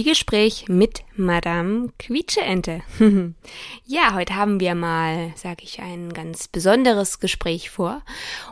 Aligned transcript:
Zwiegespräch 0.00 0.64
mit 0.66 1.02
Madame 1.14 1.90
Quietscheente. 1.98 2.80
ja, 3.84 4.14
heute 4.14 4.34
haben 4.34 4.58
wir 4.58 4.74
mal, 4.74 5.30
sage 5.36 5.62
ich, 5.62 5.80
ein 5.80 6.14
ganz 6.14 6.48
besonderes 6.48 7.20
Gespräch 7.20 7.68
vor. 7.68 8.00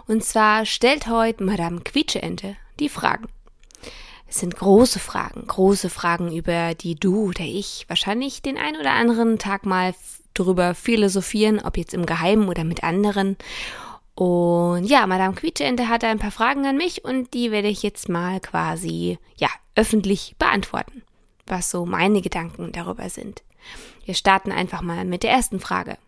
Und 0.06 0.22
zwar 0.22 0.66
stellt 0.66 1.06
heute 1.06 1.42
Madame 1.42 1.80
Quietscheente 1.80 2.58
die 2.78 2.90
Fragen. 2.90 3.28
Es 4.28 4.40
sind 4.40 4.56
große 4.56 4.98
Fragen, 4.98 5.46
große 5.46 5.88
Fragen, 5.88 6.36
über 6.36 6.74
die 6.74 6.96
du 6.96 7.30
oder 7.30 7.44
ich 7.44 7.86
wahrscheinlich 7.88 8.42
den 8.42 8.58
ein 8.58 8.76
oder 8.76 8.90
anderen 8.90 9.38
Tag 9.38 9.64
mal 9.64 9.94
drüber 10.34 10.74
philosophieren, 10.74 11.60
ob 11.64 11.78
jetzt 11.78 11.94
im 11.94 12.04
Geheimen 12.04 12.50
oder 12.50 12.64
mit 12.64 12.84
anderen. 12.84 13.38
Und 14.14 14.84
ja, 14.84 15.06
Madame 15.06 15.34
Quietscheente 15.34 15.88
hatte 15.88 16.08
ein 16.08 16.18
paar 16.18 16.30
Fragen 16.30 16.66
an 16.66 16.76
mich 16.76 17.06
und 17.06 17.32
die 17.32 17.50
werde 17.50 17.68
ich 17.68 17.82
jetzt 17.82 18.10
mal 18.10 18.38
quasi, 18.38 19.16
ja, 19.38 19.48
öffentlich 19.74 20.34
beantworten 20.38 21.04
was 21.50 21.70
so 21.70 21.86
meine 21.86 22.22
Gedanken 22.22 22.72
darüber 22.72 23.08
sind. 23.10 23.42
Wir 24.04 24.14
starten 24.14 24.52
einfach 24.52 24.82
mal 24.82 25.04
mit 25.04 25.22
der 25.22 25.30
ersten 25.30 25.60
Frage. 25.60 25.98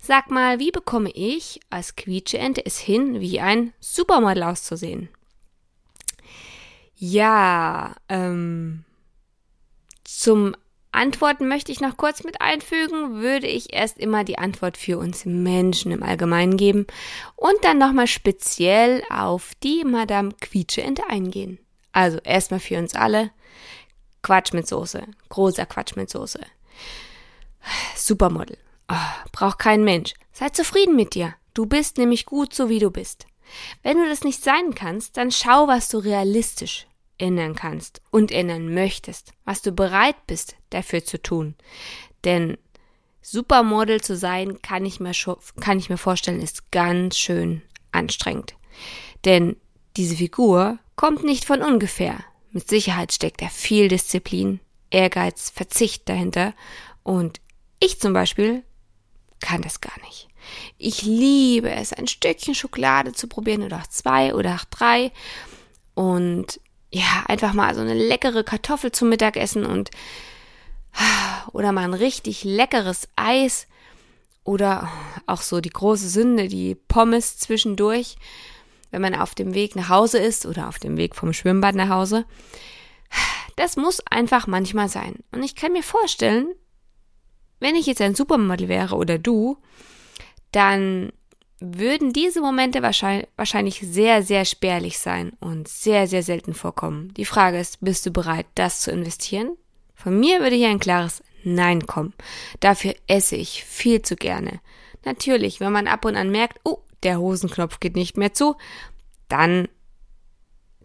Sag 0.00 0.30
mal, 0.30 0.58
wie 0.58 0.70
bekomme 0.70 1.10
ich 1.10 1.60
als 1.70 1.96
Quietscheente 1.96 2.64
es 2.64 2.78
hin, 2.78 3.20
wie 3.20 3.40
ein 3.40 3.72
Supermodel 3.80 4.44
auszusehen? 4.44 5.08
Ja, 6.94 7.94
ähm, 8.08 8.84
zum 10.04 10.54
Antworten 10.90 11.46
möchte 11.46 11.70
ich 11.70 11.80
noch 11.80 11.96
kurz 11.96 12.24
mit 12.24 12.40
einfügen, 12.40 13.20
würde 13.20 13.46
ich 13.46 13.72
erst 13.72 13.98
immer 13.98 14.24
die 14.24 14.38
Antwort 14.38 14.76
für 14.76 14.98
uns 14.98 15.24
Menschen 15.24 15.92
im 15.92 16.02
Allgemeinen 16.02 16.56
geben 16.56 16.86
und 17.36 17.56
dann 17.62 17.78
nochmal 17.78 18.06
speziell 18.06 19.02
auf 19.10 19.52
die 19.62 19.84
Madame 19.84 20.32
Quietscheente 20.40 21.02
eingehen. 21.08 21.58
Also 21.92 22.18
erstmal 22.18 22.60
für 22.60 22.78
uns 22.78 22.94
alle. 22.94 23.30
Quatsch 24.28 24.52
mit 24.52 24.68
Soße. 24.68 25.04
Großer 25.30 25.64
Quatsch 25.64 25.96
mit 25.96 26.10
Soße. 26.10 26.40
Supermodel. 27.96 28.58
Oh, 28.92 28.94
braucht 29.32 29.58
kein 29.58 29.84
Mensch. 29.84 30.12
Sei 30.34 30.50
zufrieden 30.50 30.96
mit 30.96 31.14
dir. 31.14 31.34
Du 31.54 31.64
bist 31.64 31.96
nämlich 31.96 32.26
gut 32.26 32.52
so 32.52 32.68
wie 32.68 32.78
du 32.78 32.90
bist. 32.90 33.26
Wenn 33.82 33.96
du 33.96 34.06
das 34.06 34.24
nicht 34.24 34.44
sein 34.44 34.74
kannst, 34.74 35.16
dann 35.16 35.30
schau, 35.30 35.66
was 35.66 35.88
du 35.88 35.96
realistisch 35.96 36.86
ändern 37.16 37.54
kannst 37.54 38.02
und 38.10 38.30
ändern 38.30 38.74
möchtest, 38.74 39.32
was 39.46 39.62
du 39.62 39.72
bereit 39.72 40.26
bist 40.26 40.56
dafür 40.68 41.02
zu 41.02 41.22
tun. 41.22 41.54
Denn 42.24 42.58
Supermodel 43.22 44.02
zu 44.02 44.14
sein, 44.14 44.60
kann 44.60 44.84
ich 44.84 45.00
mir, 45.00 45.12
kann 45.58 45.78
ich 45.78 45.88
mir 45.88 45.96
vorstellen, 45.96 46.42
ist 46.42 46.70
ganz 46.70 47.16
schön 47.16 47.62
anstrengend. 47.92 48.56
Denn 49.24 49.56
diese 49.96 50.16
Figur 50.16 50.78
kommt 50.96 51.24
nicht 51.24 51.46
von 51.46 51.62
ungefähr. 51.62 52.22
Mit 52.50 52.68
Sicherheit 52.68 53.12
steckt 53.12 53.42
da 53.42 53.48
viel 53.48 53.88
Disziplin, 53.88 54.60
Ehrgeiz, 54.90 55.50
Verzicht 55.50 56.08
dahinter. 56.08 56.54
Und 57.02 57.40
ich 57.80 58.00
zum 58.00 58.12
Beispiel 58.12 58.62
kann 59.40 59.62
das 59.62 59.80
gar 59.80 59.98
nicht. 60.04 60.28
Ich 60.78 61.02
liebe 61.02 61.70
es, 61.70 61.92
ein 61.92 62.06
Stückchen 62.06 62.54
Schokolade 62.54 63.12
zu 63.12 63.28
probieren 63.28 63.62
oder 63.62 63.78
auch 63.78 63.86
zwei 63.86 64.34
oder 64.34 64.54
auch 64.54 64.64
drei. 64.64 65.12
Und 65.94 66.60
ja, 66.90 67.24
einfach 67.26 67.52
mal 67.52 67.74
so 67.74 67.80
eine 67.80 67.94
leckere 67.94 68.44
Kartoffel 68.44 68.92
zum 68.92 69.10
Mittagessen 69.10 69.66
und 69.66 69.90
oder 71.52 71.72
mal 71.72 71.84
ein 71.84 71.94
richtig 71.94 72.44
leckeres 72.44 73.08
Eis 73.16 73.66
oder 74.44 74.90
auch 75.26 75.42
so 75.42 75.60
die 75.60 75.70
große 75.70 76.08
Sünde, 76.08 76.48
die 76.48 76.74
Pommes 76.74 77.38
zwischendurch 77.38 78.16
wenn 78.90 79.02
man 79.02 79.14
auf 79.14 79.34
dem 79.34 79.54
Weg 79.54 79.76
nach 79.76 79.88
Hause 79.88 80.18
ist 80.18 80.46
oder 80.46 80.68
auf 80.68 80.78
dem 80.78 80.96
Weg 80.96 81.14
vom 81.14 81.32
Schwimmbad 81.32 81.74
nach 81.74 81.88
Hause. 81.88 82.24
Das 83.56 83.76
muss 83.76 84.00
einfach 84.08 84.46
manchmal 84.46 84.88
sein. 84.88 85.16
Und 85.32 85.42
ich 85.42 85.54
kann 85.54 85.72
mir 85.72 85.82
vorstellen, 85.82 86.54
wenn 87.60 87.74
ich 87.74 87.86
jetzt 87.86 88.00
ein 88.00 88.14
Supermodel 88.14 88.68
wäre 88.68 88.96
oder 88.96 89.18
du, 89.18 89.58
dann 90.52 91.12
würden 91.60 92.12
diese 92.12 92.40
Momente 92.40 92.82
wahrscheinlich 92.82 93.80
sehr, 93.80 94.22
sehr 94.22 94.44
spärlich 94.44 94.98
sein 94.98 95.32
und 95.40 95.66
sehr, 95.66 96.06
sehr 96.06 96.22
selten 96.22 96.54
vorkommen. 96.54 97.12
Die 97.14 97.24
Frage 97.24 97.58
ist, 97.58 97.78
bist 97.80 98.06
du 98.06 98.12
bereit, 98.12 98.46
das 98.54 98.80
zu 98.80 98.92
investieren? 98.92 99.56
Von 99.94 100.20
mir 100.20 100.40
würde 100.40 100.54
hier 100.54 100.68
ein 100.68 100.78
klares 100.78 101.24
Nein 101.42 101.86
kommen. 101.86 102.14
Dafür 102.60 102.94
esse 103.08 103.34
ich 103.34 103.64
viel 103.64 104.02
zu 104.02 104.14
gerne. 104.14 104.60
Natürlich, 105.04 105.58
wenn 105.58 105.72
man 105.72 105.88
ab 105.88 106.04
und 106.04 106.14
an 106.14 106.30
merkt, 106.30 106.60
oh, 106.62 106.78
der 107.02 107.18
Hosenknopf 107.18 107.80
geht 107.80 107.96
nicht 107.96 108.16
mehr 108.16 108.34
zu, 108.34 108.56
dann 109.28 109.68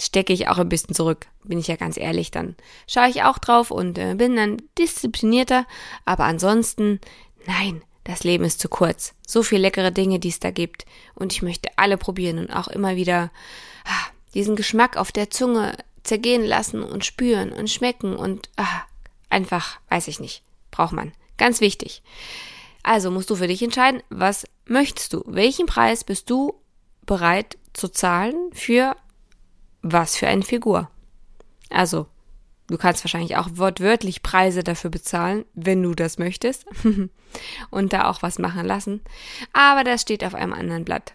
stecke 0.02 0.34
ich 0.34 0.48
auch 0.48 0.58
ein 0.58 0.70
bisschen 0.70 0.96
zurück, 0.96 1.28
bin 1.44 1.60
ich 1.60 1.68
ja 1.68 1.76
ganz 1.76 1.98
ehrlich, 1.98 2.32
dann 2.32 2.56
schaue 2.88 3.10
ich 3.10 3.24
auch 3.24 3.38
drauf 3.38 3.72
und 3.72 3.98
äh, 3.98 4.16
bin 4.16 4.36
dann 4.36 4.62
disziplinierter, 4.78 5.66
aber 6.06 6.26
ansonsten, 6.26 7.00
nein, 7.46 7.84
das 8.04 8.24
Leben 8.24 8.44
ist 8.44 8.60
zu 8.60 8.68
kurz. 8.68 9.14
So 9.26 9.44
viel 9.44 9.60
leckere 9.60 9.92
Dinge, 9.92 10.20
die 10.20 10.30
es 10.30 10.40
da 10.40 10.52
gibt 10.52 10.86
und 11.16 11.32
ich 11.32 11.42
möchte 11.42 11.70
alle 11.78 11.98
probieren 11.98 12.40
und 12.40 12.52
auch 12.52 12.68
immer 12.68 12.96
wieder 12.96 13.32
ah, 13.86 14.08
diesen 14.34 14.56
Geschmack 14.56 14.98
auf 14.98 15.12
der 15.12 15.30
Zunge 15.30 15.78
zergehen 16.04 16.44
lassen 16.44 16.84
und 16.84 17.06
spüren 17.06 17.54
und 17.54 17.70
schmecken 17.70 18.16
und 18.16 18.50
ah, 18.58 18.84
einfach, 19.30 19.80
weiß 19.90 20.08
ich 20.08 20.20
nicht, 20.20 20.44
braucht 20.72 20.92
man. 20.92 21.14
Ganz 21.38 21.62
wichtig. 21.62 22.04
Also 22.84 23.10
musst 23.10 23.30
du 23.30 23.36
für 23.36 23.48
dich 23.48 23.64
entscheiden, 23.64 24.04
was 24.10 24.46
möchtest 24.66 25.14
du? 25.14 25.24
Welchen 25.26 25.66
Preis 25.66 26.04
bist 26.04 26.30
du 26.30 26.54
bereit 27.06 27.58
zu 27.74 27.88
zahlen 27.88 28.36
für 28.54 28.96
was 29.82 30.16
für 30.16 30.28
eine 30.28 30.44
Figur? 30.44 30.90
Also, 31.70 32.08
du 32.68 32.78
kannst 32.78 33.04
wahrscheinlich 33.04 33.38
auch 33.38 33.50
wortwörtlich 33.54 34.22
Preise 34.22 34.64
dafür 34.64 34.90
bezahlen, 34.90 35.46
wenn 35.54 35.82
du 35.82 35.96
das 35.96 36.18
möchtest. 36.18 36.66
und 37.72 37.94
da 37.94 38.10
auch 38.10 38.22
was 38.22 38.38
machen 38.38 38.66
lassen. 38.66 39.02
Aber 39.54 39.84
das 39.84 40.02
steht 40.02 40.24
auf 40.24 40.36
einem 40.36 40.54
anderen 40.54 40.86
Blatt. 40.86 41.14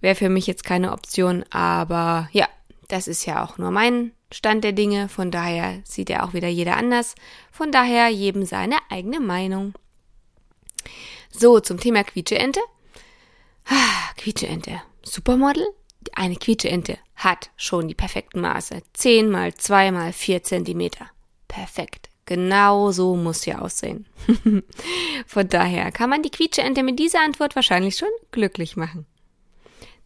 Wäre 0.00 0.14
für 0.14 0.28
mich 0.28 0.46
jetzt 0.46 0.64
keine 0.64 0.92
Option, 0.92 1.44
aber 1.50 2.28
ja, 2.32 2.48
das 2.88 3.08
ist 3.08 3.24
ja 3.24 3.42
auch 3.44 3.56
nur 3.56 3.70
mein 3.70 4.12
Stand 4.30 4.64
der 4.64 4.72
Dinge. 4.72 5.08
Von 5.08 5.30
daher 5.30 5.80
sieht 5.84 6.10
ja 6.10 6.24
auch 6.24 6.34
wieder 6.34 6.48
jeder 6.48 6.76
anders. 6.76 7.14
Von 7.50 7.70
daher 7.70 8.08
jedem 8.08 8.44
seine 8.44 8.76
eigene 8.90 9.20
Meinung. 9.20 9.74
So, 11.30 11.60
zum 11.60 11.78
Thema 11.78 12.04
Quietscheente. 12.04 12.60
Ah, 13.66 14.12
Quietscheente. 14.16 14.82
Supermodel? 15.02 15.66
Eine 16.14 16.36
Quietscheente 16.36 16.98
hat 17.16 17.50
schon 17.56 17.88
die 17.88 17.94
perfekten 17.94 18.40
Maße. 18.40 18.82
10 18.92 19.30
mal 19.30 19.54
2 19.54 19.92
mal 19.92 20.12
4 20.12 20.42
Zentimeter. 20.42 21.06
Perfekt. 21.48 22.08
Genau 22.26 22.92
so 22.92 23.16
muss 23.16 23.42
sie 23.42 23.54
aussehen. 23.54 24.06
Von 25.26 25.48
daher 25.48 25.90
kann 25.90 26.10
man 26.10 26.22
die 26.22 26.30
Quietscheente 26.30 26.82
mit 26.82 26.98
dieser 26.98 27.20
Antwort 27.20 27.56
wahrscheinlich 27.56 27.96
schon 27.96 28.08
glücklich 28.30 28.76
machen. 28.76 29.06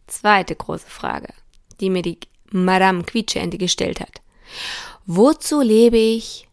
Zweite 0.07 0.55
große 0.55 0.89
Frage, 0.89 1.33
die 1.79 1.89
mir 1.89 2.01
die 2.01 2.19
Madame 2.51 3.03
Quietscheente 3.03 3.57
gestellt 3.57 3.99
hat. 3.99 4.21
Wozu 5.05 5.61
lebe 5.61 5.97
ich 5.97 6.47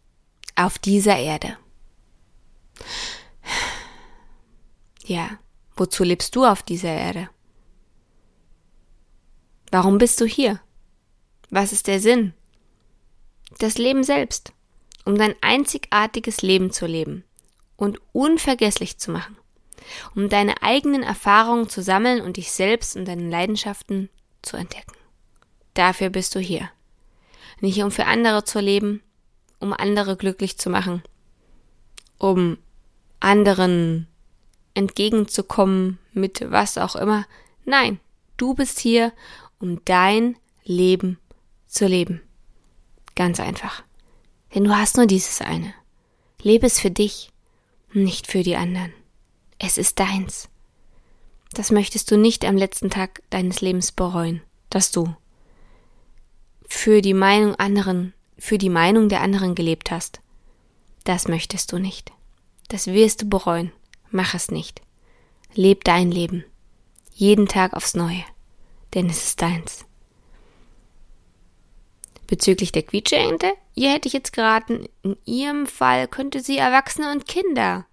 auf 0.55 0.77
dieser 0.77 1.17
Erde? 1.17 1.57
Ja, 5.07 5.37
wozu 5.75 6.03
lebst 6.03 6.35
du 6.35 6.45
auf 6.45 6.63
dieser 6.63 6.89
Erde? 6.89 7.29
Warum 9.71 9.99
bist 9.99 10.19
du 10.19 10.25
hier? 10.25 10.59
Was 11.51 11.71
ist 11.71 11.85
der 11.85 11.99
Sinn? 11.99 12.33
Das 13.59 13.77
Leben 13.77 14.03
selbst, 14.03 14.51
um 15.05 15.15
dein 15.15 15.35
einzigartiges 15.41 16.41
Leben 16.41 16.71
zu 16.71 16.87
leben 16.87 17.23
und 17.77 18.01
unvergesslich 18.13 18.97
zu 18.97 19.11
machen, 19.11 19.37
um 20.15 20.27
deine 20.27 20.63
eigenen 20.63 21.03
Erfahrungen 21.03 21.69
zu 21.69 21.83
sammeln 21.83 22.21
und 22.21 22.37
dich 22.37 22.51
selbst 22.51 22.95
und 22.95 23.05
deine 23.05 23.29
Leidenschaften 23.29 24.09
zu 24.41 24.57
entdecken. 24.57 24.95
Dafür 25.75 26.09
bist 26.09 26.33
du 26.33 26.39
hier. 26.39 26.71
Nicht 27.61 27.83
um 27.83 27.91
für 27.91 28.07
andere 28.07 28.43
zu 28.43 28.59
leben, 28.59 29.03
um 29.59 29.71
andere 29.71 30.17
glücklich 30.17 30.57
zu 30.57 30.71
machen, 30.71 31.03
um 32.17 32.57
anderen 33.19 34.07
entgegenzukommen 34.75 35.97
mit 36.13 36.51
was 36.51 36.77
auch 36.77 36.95
immer. 36.95 37.25
Nein, 37.65 37.99
du 38.37 38.53
bist 38.53 38.79
hier, 38.79 39.11
um 39.59 39.83
dein 39.85 40.37
Leben 40.63 41.19
zu 41.67 41.87
leben. 41.87 42.21
Ganz 43.15 43.39
einfach. 43.39 43.83
Denn 44.53 44.65
du 44.65 44.77
hast 44.77 44.97
nur 44.97 45.07
dieses 45.07 45.41
eine. 45.41 45.73
Lebe 46.41 46.67
es 46.67 46.79
für 46.79 46.91
dich, 46.91 47.31
nicht 47.91 48.27
für 48.27 48.43
die 48.43 48.55
anderen. 48.55 48.93
Es 49.57 49.77
ist 49.77 49.99
deins. 49.99 50.49
Das 51.53 51.71
möchtest 51.71 52.11
du 52.11 52.17
nicht 52.17 52.45
am 52.45 52.57
letzten 52.57 52.89
Tag 52.89 53.23
deines 53.29 53.61
Lebens 53.61 53.91
bereuen, 53.91 54.41
dass 54.69 54.91
du 54.91 55.15
für 56.67 57.01
die 57.01 57.13
Meinung 57.13 57.55
anderen, 57.55 58.13
für 58.37 58.57
die 58.57 58.69
Meinung 58.69 59.07
der 59.07 59.21
anderen 59.21 59.55
gelebt 59.55 59.91
hast. 59.91 60.19
Das 61.05 61.27
möchtest 61.27 61.71
du 61.71 61.79
nicht. 61.79 62.11
Das 62.67 62.87
wirst 62.87 63.21
du 63.21 63.29
bereuen. 63.29 63.71
Mach 64.15 64.33
es 64.33 64.49
nicht. 64.49 64.81
Leb 65.55 65.83
dein 65.83 66.09
Leben. 66.09 66.45
Jeden 67.13 67.49
Tag 67.49 67.73
aufs 67.73 67.95
Neue. 67.95 68.23
Denn 68.93 69.09
es 69.09 69.25
ist 69.25 69.41
deins. 69.41 69.83
Bezüglich 72.25 72.71
der 72.71 72.83
Quietscheente, 72.83 73.51
ihr 73.73 73.91
hätte 73.91 74.07
ich 74.07 74.13
jetzt 74.13 74.31
geraten, 74.31 74.87
in 75.03 75.17
ihrem 75.25 75.67
Fall 75.67 76.07
könnte 76.07 76.39
sie 76.39 76.57
Erwachsene 76.57 77.11
und 77.11 77.27
Kinder 77.27 77.87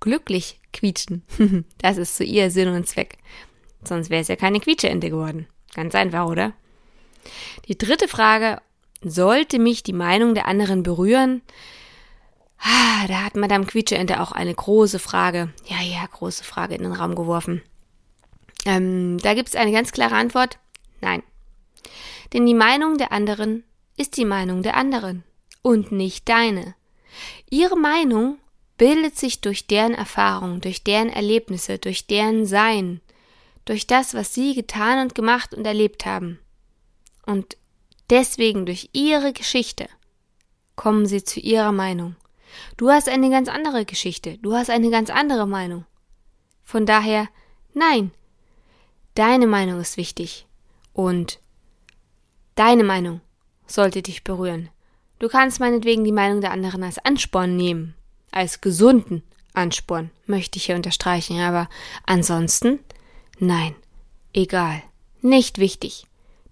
glücklich 0.00 0.58
quietschen. 0.72 1.22
das 1.78 1.96
ist 1.96 2.16
so 2.16 2.24
ihr 2.24 2.50
Sinn 2.50 2.74
und 2.74 2.88
Zweck. 2.88 3.16
Sonst 3.84 4.10
wäre 4.10 4.22
es 4.22 4.28
ja 4.28 4.34
keine 4.34 4.58
Quietscheente 4.58 5.10
geworden. 5.10 5.46
Ganz 5.76 5.94
einfach, 5.94 6.26
oder? 6.26 6.54
Die 7.68 7.78
dritte 7.78 8.08
Frage, 8.08 8.60
sollte 9.00 9.60
mich 9.60 9.84
die 9.84 9.92
Meinung 9.92 10.34
der 10.34 10.48
anderen 10.48 10.82
berühren? 10.82 11.40
Ah, 12.58 13.06
da 13.06 13.24
hat 13.24 13.36
Madame 13.36 13.66
Quietscheente 13.66 14.20
auch 14.20 14.32
eine 14.32 14.54
große 14.54 14.98
Frage, 14.98 15.52
ja, 15.66 15.80
ja, 15.80 16.04
große 16.06 16.44
Frage 16.44 16.74
in 16.74 16.82
den 16.82 16.92
Raum 16.92 17.14
geworfen. 17.14 17.62
Ähm, 18.64 19.18
da 19.18 19.34
gibt 19.34 19.48
es 19.48 19.54
eine 19.54 19.72
ganz 19.72 19.92
klare 19.92 20.16
Antwort, 20.16 20.58
nein. 21.00 21.22
Denn 22.32 22.44
die 22.44 22.54
Meinung 22.54 22.98
der 22.98 23.12
anderen 23.12 23.64
ist 23.96 24.16
die 24.16 24.24
Meinung 24.24 24.62
der 24.62 24.76
anderen 24.76 25.24
und 25.62 25.92
nicht 25.92 26.28
deine. 26.28 26.74
Ihre 27.48 27.76
Meinung 27.76 28.38
bildet 28.76 29.18
sich 29.18 29.40
durch 29.40 29.66
deren 29.66 29.94
Erfahrung, 29.94 30.60
durch 30.60 30.84
deren 30.84 31.08
Erlebnisse, 31.08 31.78
durch 31.78 32.06
deren 32.06 32.46
Sein, 32.46 33.00
durch 33.64 33.86
das, 33.86 34.14
was 34.14 34.34
sie 34.34 34.54
getan 34.54 35.00
und 35.00 35.14
gemacht 35.14 35.54
und 35.54 35.66
erlebt 35.66 36.06
haben. 36.06 36.38
Und 37.26 37.56
deswegen 38.08 38.66
durch 38.66 38.90
ihre 38.92 39.32
Geschichte 39.32 39.88
kommen 40.76 41.06
sie 41.06 41.24
zu 41.24 41.40
ihrer 41.40 41.72
Meinung. 41.72 42.16
Du 42.76 42.90
hast 42.90 43.08
eine 43.08 43.30
ganz 43.30 43.48
andere 43.48 43.84
Geschichte, 43.84 44.38
du 44.38 44.54
hast 44.54 44.70
eine 44.70 44.90
ganz 44.90 45.10
andere 45.10 45.46
Meinung. 45.46 45.84
Von 46.62 46.86
daher, 46.86 47.28
nein, 47.74 48.10
deine 49.14 49.46
Meinung 49.46 49.80
ist 49.80 49.96
wichtig. 49.96 50.46
Und 50.92 51.40
deine 52.54 52.84
Meinung 52.84 53.20
sollte 53.66 54.02
dich 54.02 54.24
berühren. 54.24 54.68
Du 55.18 55.28
kannst 55.28 55.60
meinetwegen 55.60 56.04
die 56.04 56.12
Meinung 56.12 56.40
der 56.40 56.52
anderen 56.52 56.82
als 56.82 56.98
Ansporn 56.98 57.56
nehmen, 57.56 57.94
als 58.30 58.60
gesunden 58.60 59.22
Ansporn, 59.54 60.10
möchte 60.26 60.58
ich 60.58 60.66
hier 60.66 60.76
unterstreichen, 60.76 61.40
aber 61.40 61.68
ansonsten, 62.06 62.78
nein, 63.38 63.74
egal, 64.32 64.82
nicht 65.20 65.58
wichtig, 65.58 66.06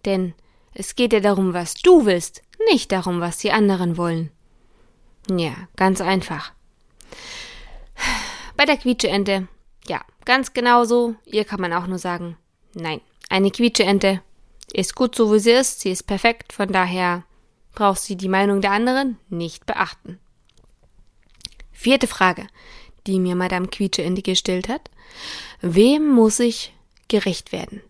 denn 0.04 0.34
es 0.74 0.96
geht 0.96 1.12
ja 1.12 1.20
darum, 1.20 1.54
was 1.54 1.74
du 1.74 2.04
willst, 2.04 2.42
nicht 2.70 2.90
darum, 2.90 3.20
was 3.20 3.38
die 3.38 3.52
anderen 3.52 3.96
wollen. 3.96 4.30
Ja, 5.28 5.54
ganz 5.76 6.00
einfach. 6.00 6.52
Bei 8.56 8.64
der 8.64 8.76
Quietscheente, 8.76 9.48
ja, 9.86 10.00
ganz 10.24 10.52
genau 10.52 10.84
so. 10.84 11.14
Ihr 11.24 11.44
kann 11.44 11.60
man 11.60 11.72
auch 11.72 11.86
nur 11.86 11.98
sagen, 11.98 12.36
nein, 12.74 13.00
eine 13.28 13.50
Quietscheente 13.50 14.22
ist 14.72 14.94
gut 14.94 15.14
so, 15.14 15.32
wie 15.32 15.38
sie 15.38 15.52
ist, 15.52 15.80
sie 15.80 15.90
ist 15.90 16.04
perfekt, 16.04 16.52
von 16.52 16.72
daher 16.72 17.24
braucht 17.74 18.00
sie 18.00 18.16
die 18.16 18.28
Meinung 18.28 18.60
der 18.60 18.72
anderen 18.72 19.18
nicht 19.28 19.66
beachten. 19.66 20.18
Vierte 21.72 22.06
Frage, 22.06 22.46
die 23.06 23.20
mir 23.20 23.36
Madame 23.36 23.68
Quietscheente 23.68 24.22
gestellt 24.22 24.68
hat. 24.68 24.90
Wem 25.60 26.08
muss 26.08 26.40
ich 26.40 26.74
gerecht 27.08 27.52
werden? 27.52 27.82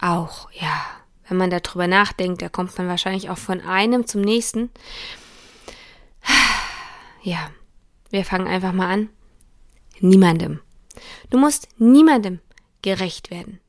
Auch, 0.00 0.50
ja, 0.52 0.84
wenn 1.28 1.36
man 1.36 1.50
darüber 1.50 1.86
nachdenkt, 1.86 2.42
da 2.42 2.48
kommt 2.48 2.76
man 2.78 2.88
wahrscheinlich 2.88 3.30
auch 3.30 3.38
von 3.38 3.60
einem 3.60 4.06
zum 4.06 4.20
nächsten. 4.22 4.70
Ja, 7.22 7.50
wir 8.10 8.24
fangen 8.24 8.46
einfach 8.46 8.72
mal 8.72 8.92
an. 8.92 9.08
Niemandem. 10.00 10.60
Du 11.30 11.38
musst 11.38 11.68
niemandem 11.78 12.40
gerecht 12.82 13.30
werden. 13.30 13.60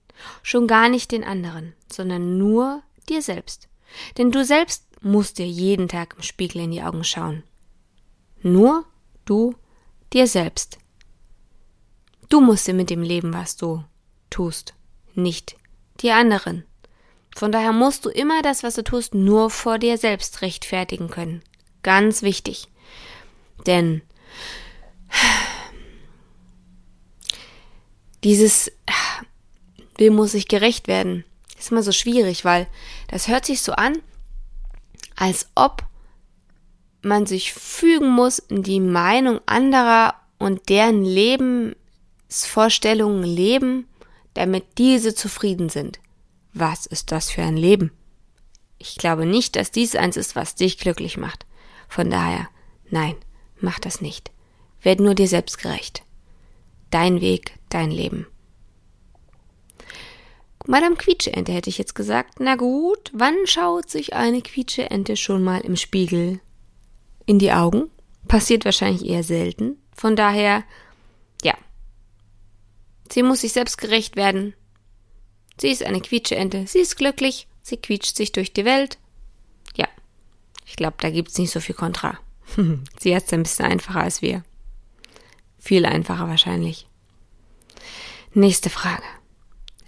Schon 0.44 0.68
gar 0.68 0.90
nicht 0.90 1.12
den 1.12 1.24
anderen, 1.24 1.74
sondern 1.92 2.38
nur 2.38 2.84
dir 3.08 3.22
selbst. 3.22 3.70
Denn 4.18 4.32
du 4.32 4.44
selbst 4.44 4.86
musst 5.02 5.38
dir 5.38 5.48
jeden 5.48 5.88
Tag 5.88 6.16
im 6.18 6.24
Spiegel 6.24 6.64
in 6.64 6.72
die 6.72 6.82
Augen 6.82 7.04
schauen. 7.04 7.44
Nur 8.42 8.86
du 9.24 9.56
dir 10.12 10.28
selbst. 10.28 10.78
Du 12.28 12.42
musst 12.42 12.68
dir 12.68 12.74
mit 12.74 12.90
dem 12.90 13.02
leben, 13.02 13.34
was 13.34 13.56
du 13.56 13.84
tust, 14.30 14.74
nicht 15.14 15.56
die 16.02 16.12
anderen. 16.12 16.66
Von 17.36 17.52
daher 17.52 17.72
musst 17.72 18.06
du 18.06 18.10
immer 18.10 18.42
das, 18.42 18.64
was 18.64 18.76
du 18.76 18.84
tust, 18.84 19.14
nur 19.14 19.50
vor 19.50 19.78
dir 19.78 19.98
selbst 19.98 20.42
rechtfertigen 20.42 21.10
können. 21.10 21.42
Ganz 21.86 22.22
wichtig. 22.24 22.68
Denn 23.68 24.02
dieses, 28.24 28.72
wem 29.98 30.16
muss 30.16 30.34
ich 30.34 30.48
gerecht 30.48 30.88
werden, 30.88 31.24
ist 31.60 31.72
immer 31.72 31.84
so 31.84 31.92
schwierig, 31.92 32.44
weil 32.44 32.66
das 33.10 33.28
hört 33.28 33.46
sich 33.46 33.62
so 33.62 33.74
an, 33.74 34.02
als 35.16 35.48
ob 35.54 35.84
man 37.04 37.28
sich 37.28 37.54
fügen 37.54 38.10
muss 38.10 38.40
in 38.40 38.64
die 38.64 38.80
Meinung 38.80 39.40
anderer 39.46 40.16
und 40.40 40.70
deren 40.70 41.06
Lebensvorstellungen 41.06 43.26
leben, 43.26 43.88
damit 44.34 44.80
diese 44.80 45.14
zufrieden 45.14 45.70
sind. 45.70 46.00
Was 46.52 46.88
ist 46.88 47.12
das 47.12 47.30
für 47.30 47.44
ein 47.44 47.58
Leben? 47.58 47.92
Ich 48.80 48.96
glaube 48.96 49.28
nicht, 49.28 49.56
dass 49.56 49.70
dies 49.70 49.96
eins 49.96 50.18
ist, 50.18 50.36
was 50.36 50.56
dich 50.56 50.80
glücklich 50.80 51.18
macht. 51.18 51.46
Von 51.88 52.10
daher, 52.10 52.50
nein, 52.90 53.16
mach 53.60 53.80
das 53.80 54.02
nicht. 54.02 54.32
Werd 54.82 55.00
nur 55.00 55.16
dir 55.16 55.28
selbst 55.28 55.58
gerecht. 55.58 56.04
Dein 56.92 57.22
Weg, 57.22 57.54
dein 57.70 57.92
Leben. 57.92 58.28
Madame 60.68 60.96
Quietscheente 60.96 61.52
hätte 61.52 61.70
ich 61.70 61.78
jetzt 61.78 61.94
gesagt. 61.96 62.40
Na 62.40 62.56
gut, 62.56 63.12
wann 63.14 63.36
schaut 63.46 63.90
sich 63.90 64.14
eine 64.14 64.42
Quietscheente 64.42 65.16
schon 65.16 65.44
mal 65.44 65.62
im 65.62 65.76
Spiegel 65.76 66.40
in 67.26 67.40
die 67.40 67.52
Augen? 67.52 67.90
Passiert 68.28 68.66
wahrscheinlich 68.66 69.06
eher 69.06 69.24
selten. 69.24 69.78
Von 69.96 70.16
daher, 70.16 70.64
ja. 71.44 71.54
Sie 73.12 73.22
muss 73.22 73.42
sich 73.42 73.54
selbst 73.54 73.78
gerecht 73.78 74.16
werden. 74.16 74.56
Sie 75.60 75.70
ist 75.70 75.84
eine 75.84 76.02
Quietscheente. 76.02 76.66
Sie 76.68 76.80
ist 76.80 76.98
glücklich. 76.98 77.48
Sie 77.62 77.78
quietscht 77.78 78.16
sich 78.16 78.32
durch 78.32 78.52
die 78.52 78.66
Welt. 78.66 78.98
Ich 80.66 80.76
glaube, 80.76 80.98
da 81.00 81.10
gibt's 81.10 81.38
nicht 81.38 81.52
so 81.52 81.60
viel 81.60 81.76
Kontra. 81.76 82.18
Sie 83.00 83.16
hat's 83.16 83.32
ein 83.34 83.44
bisschen 83.44 83.66
einfacher 83.66 84.02
als 84.02 84.22
wir. 84.22 84.44
Viel 85.60 85.86
einfacher 85.86 86.28
wahrscheinlich. 86.28 86.88
Nächste 88.34 88.70
Frage. 88.70 89.04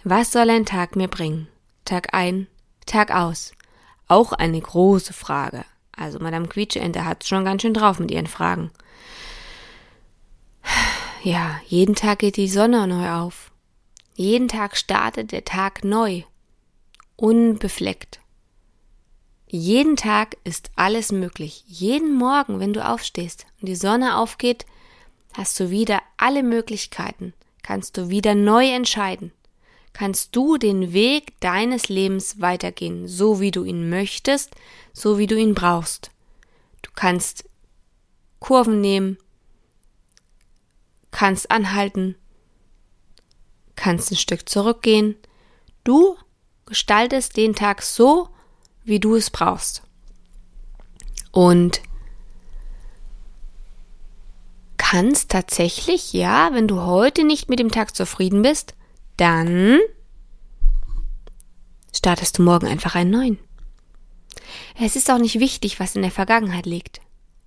Was 0.04 0.32
soll 0.32 0.48
ein 0.50 0.64
Tag 0.64 0.96
mir 0.96 1.08
bringen? 1.08 1.48
Tag 1.84 2.14
ein, 2.14 2.46
Tag 2.86 3.14
aus. 3.14 3.52
Auch 4.06 4.32
eine 4.32 4.60
große 4.60 5.12
Frage. 5.12 5.64
Also 5.94 6.18
Madame 6.18 6.48
Quietscheente 6.48 7.04
hat 7.04 7.26
schon 7.26 7.44
ganz 7.44 7.62
schön 7.62 7.74
drauf 7.74 7.98
mit 7.98 8.10
ihren 8.10 8.26
Fragen. 8.26 8.70
Ja, 11.24 11.60
jeden 11.66 11.96
Tag 11.96 12.20
geht 12.20 12.36
die 12.36 12.48
Sonne 12.48 12.86
neu 12.86 13.10
auf. 13.10 13.50
Jeden 14.14 14.46
Tag 14.46 14.76
startet 14.76 15.32
der 15.32 15.44
Tag 15.44 15.82
neu, 15.82 16.22
unbefleckt. 17.16 18.20
Jeden 19.50 19.96
Tag 19.96 20.36
ist 20.44 20.70
alles 20.76 21.10
möglich. 21.10 21.64
Jeden 21.66 22.14
Morgen, 22.14 22.60
wenn 22.60 22.74
du 22.74 22.86
aufstehst 22.86 23.46
und 23.60 23.68
die 23.68 23.76
Sonne 23.76 24.18
aufgeht, 24.18 24.66
hast 25.32 25.58
du 25.58 25.70
wieder 25.70 26.00
alle 26.18 26.42
Möglichkeiten, 26.42 27.32
kannst 27.62 27.96
du 27.96 28.10
wieder 28.10 28.34
neu 28.34 28.68
entscheiden. 28.68 29.32
Kannst 29.94 30.36
du 30.36 30.58
den 30.58 30.92
Weg 30.92 31.40
deines 31.40 31.88
Lebens 31.88 32.40
weitergehen, 32.40 33.08
so 33.08 33.40
wie 33.40 33.50
du 33.50 33.64
ihn 33.64 33.88
möchtest, 33.88 34.54
so 34.92 35.18
wie 35.18 35.26
du 35.26 35.36
ihn 35.36 35.54
brauchst. 35.54 36.10
Du 36.82 36.90
kannst 36.94 37.48
Kurven 38.38 38.80
nehmen, 38.80 39.16
kannst 41.10 41.50
anhalten, 41.50 42.16
kannst 43.76 44.12
ein 44.12 44.16
Stück 44.16 44.48
zurückgehen. 44.48 45.16
Du 45.84 46.16
gestaltest 46.66 47.36
den 47.36 47.54
Tag 47.54 47.82
so, 47.82 48.28
wie 48.88 49.00
du 49.00 49.14
es 49.14 49.30
brauchst. 49.30 49.82
Und 51.30 51.82
kannst 54.78 55.30
tatsächlich, 55.30 56.14
ja, 56.14 56.50
wenn 56.54 56.66
du 56.66 56.80
heute 56.80 57.24
nicht 57.24 57.50
mit 57.50 57.58
dem 57.58 57.70
Tag 57.70 57.94
zufrieden 57.94 58.40
bist, 58.40 58.74
dann 59.18 59.78
startest 61.94 62.38
du 62.38 62.42
morgen 62.42 62.66
einfach 62.66 62.94
einen 62.94 63.10
neuen. 63.10 63.38
Es 64.80 64.96
ist 64.96 65.10
auch 65.10 65.18
nicht 65.18 65.38
wichtig, 65.38 65.78
was 65.78 65.94
in 65.94 66.02
der 66.02 66.10
Vergangenheit 66.10 66.64
liegt 66.64 67.00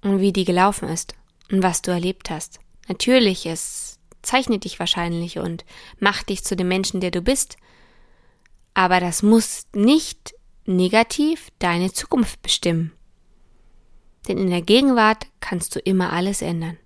und 0.04 0.20
wie 0.20 0.34
die 0.34 0.46
gelaufen 0.46 0.88
ist 0.90 1.16
und 1.52 1.64
was 1.64 1.82
du 1.82 1.90
erlebt 1.90 2.30
hast. 2.30 2.60
Natürlich, 2.88 3.48
es 3.48 3.98
zeichnet 4.22 4.66
dich 4.66 4.80
wahrscheinlich 4.80 5.40
und 5.40 5.66
macht 6.00 6.30
dich 6.30 6.44
zu 6.44 6.56
dem 6.56 6.68
Menschen, 6.68 7.02
der 7.02 7.12
du 7.12 7.22
bist, 7.22 7.58
aber 8.76 9.00
das 9.00 9.24
muss 9.24 9.66
nicht 9.74 10.36
negativ 10.76 11.52
deine 11.60 11.92
Zukunft 11.92 12.42
bestimmen. 12.42 12.92
Denn 14.28 14.38
in 14.38 14.50
der 14.50 14.62
Gegenwart 14.62 15.28
kannst 15.40 15.76
du 15.76 15.80
immer 15.80 16.14
alles 16.14 16.42
ändern. 16.42 16.78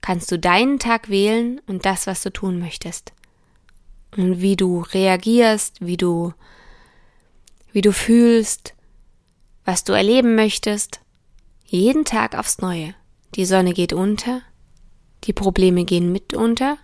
Kannst 0.00 0.30
du 0.32 0.38
deinen 0.38 0.78
Tag 0.78 1.08
wählen 1.08 1.60
und 1.66 1.84
das, 1.84 2.06
was 2.06 2.22
du 2.22 2.32
tun 2.32 2.58
möchtest. 2.58 3.12
Und 4.16 4.40
wie 4.40 4.56
du 4.56 4.80
reagierst, 4.80 5.84
wie 5.84 5.96
du, 5.96 6.32
wie 7.72 7.82
du 7.82 7.92
fühlst, 7.92 8.74
was 9.64 9.84
du 9.84 9.92
erleben 9.92 10.34
möchtest, 10.34 11.00
jeden 11.64 12.04
Tag 12.04 12.36
aufs 12.36 12.58
Neue. 12.58 12.94
Die 13.36 13.44
Sonne 13.44 13.72
geht 13.72 13.92
unter, 13.92 14.42
die 15.24 15.32
Probleme 15.32 15.84
gehen 15.84 16.10
mit 16.10 16.34
unter 16.34 16.78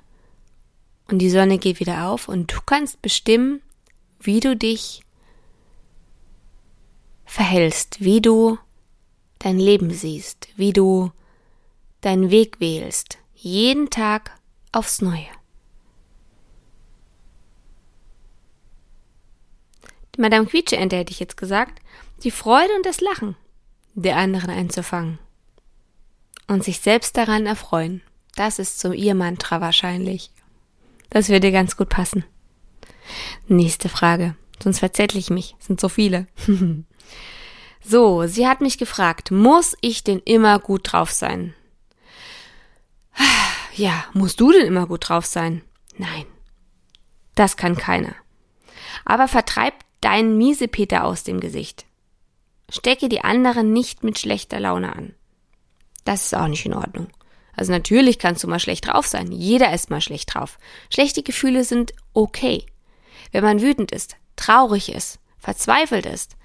und 1.09 1.19
die 1.19 1.31
Sonne 1.31 1.59
geht 1.59 1.81
wieder 1.81 2.09
auf 2.09 2.29
und 2.29 2.53
du 2.53 2.59
kannst 2.65 3.03
bestimmen, 3.03 3.63
wie 4.21 4.41
du 4.41 4.57
dich 4.57 5.03
verhältst, 7.27 8.01
wie 8.01 8.23
du 8.23 8.59
dein 9.39 9.59
Leben 9.59 9.91
siehst, 9.91 10.49
wie 10.57 10.73
du 10.73 11.13
deinen 12.01 12.31
Weg 12.31 12.61
wählst, 12.61 13.19
jeden 13.35 13.91
Tag 13.91 14.31
aufs 14.73 15.03
Neue. 15.03 15.27
Madame 20.17 20.47
Quietscheente 20.47 20.97
hätte 20.97 21.13
ich 21.13 21.21
jetzt 21.21 21.37
gesagt, 21.37 21.83
die 22.23 22.31
Freude 22.31 22.73
und 22.75 22.87
das 22.87 23.01
Lachen 23.01 23.37
der 23.95 24.17
anderen 24.17 24.51
einzufangen 24.51 25.19
und 26.47 26.65
sich 26.65 26.81
selbst 26.81 27.17
daran 27.17 27.47
erfreuen. 27.47 28.03
Das 28.35 28.59
ist 28.59 28.79
so 28.79 28.93
ihr 28.93 29.15
Mantra 29.15 29.61
wahrscheinlich. 29.61 30.31
Das 31.11 31.29
würde 31.29 31.53
ganz 31.53 31.77
gut 31.77 31.89
passen. 31.89 32.25
Nächste 33.49 33.89
Frage. 33.89 34.37
Sonst 34.63 34.81
verzettel 34.81 35.19
ich 35.19 35.31
mich. 35.31 35.55
Sind 35.59 35.81
so 35.81 35.89
viele. 35.89 36.27
so, 37.83 38.27
sie 38.27 38.49
hat 38.49 38.61
mich 38.61 38.79
gefragt, 38.79 39.31
muss 39.31 39.77
ich 39.81 40.03
denn 40.03 40.21
immer 40.25 40.59
gut 40.59 40.93
drauf 40.93 41.11
sein? 41.11 41.55
Ja, 43.75 44.07
musst 44.15 44.41
du 44.41 44.53
denn 44.53 44.67
immer 44.67 44.87
gut 44.87 45.09
drauf 45.09 45.27
sein? 45.27 45.63
Nein. 45.99 46.25
Das 47.35 47.57
kann 47.57 47.77
keiner. 47.77 48.15
Aber 49.05 49.29
vertreib 49.29 49.75
deinen 50.01 50.39
Miesepeter 50.39 51.05
aus 51.05 51.25
dem 51.25 51.41
Gesicht. 51.41 51.85
Stecke 52.71 53.09
die 53.09 53.23
anderen 53.23 53.73
nicht 53.73 54.03
mit 54.03 54.19
schlechter 54.19 54.59
Laune 54.59 54.97
an. 54.97 55.15
Das 56.05 56.25
ist 56.25 56.35
auch 56.35 56.49
nicht 56.49 56.65
in 56.65 56.75
Ordnung. 56.75 57.09
Also 57.55 57.73
natürlich 57.73 58.19
kannst 58.19 58.43
du 58.43 58.49
mal 58.49 58.61
schlecht 58.61 58.87
drauf 58.87 59.07
sein. 59.07 59.33
Jeder 59.33 59.73
ist 59.73 59.91
mal 59.91 60.01
schlecht 60.01 60.35
drauf. 60.35 60.59
Schlechte 60.91 61.23
Gefühle 61.23 61.65
sind 61.65 61.93
okay. 62.15 62.67
Wenn 63.33 63.45
man 63.45 63.61
wütend 63.61 63.93
ist, 63.93 64.17
traurig 64.37 64.93
ist, 64.93 65.19
verzweifelt 65.39 66.07
ist, 66.07 66.36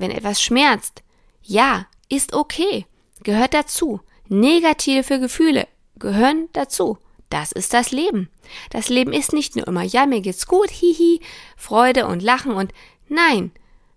wenn 0.00 0.10
etwas 0.10 0.42
schmerzt, 0.42 1.02
ja, 1.42 1.86
ist 2.08 2.32
okay, 2.32 2.86
gehört 3.22 3.54
dazu. 3.54 4.00
Negative 4.28 5.20
Gefühle 5.20 5.66
gehören 5.98 6.48
dazu. 6.52 6.98
Das 7.28 7.52
ist 7.52 7.72
das 7.74 7.92
Leben. 7.92 8.28
Das 8.70 8.88
Leben 8.88 9.12
ist 9.12 9.32
nicht 9.32 9.54
nur 9.54 9.68
immer, 9.68 9.82
ja, 9.82 10.06
mir 10.06 10.20
geht's 10.20 10.46
gut, 10.46 10.70
hihi, 10.70 11.20
Freude 11.56 12.06
und 12.06 12.22
Lachen 12.22 12.52
und 12.52 12.72
nein, 13.08 13.52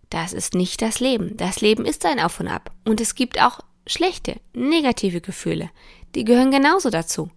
das 0.10 0.34
ist 0.34 0.54
nicht 0.54 0.84
das 0.84 1.00
Leben. 1.00 1.36
Das 1.38 1.62
Leben 1.62 1.86
ist 1.86 2.06
ein 2.06 2.20
Auf 2.20 2.40
und 2.40 2.48
Ab. 2.48 2.72
Und 2.86 3.02
es 3.02 3.16
gibt 3.16 3.42
auch 3.42 3.62
schlechte, 3.88 4.36
negative 4.54 5.22
Gefühle. 5.22 5.72
Die 6.14 6.24
gehören 6.24 6.52
genauso 6.52 6.92
dazu. 6.92 7.32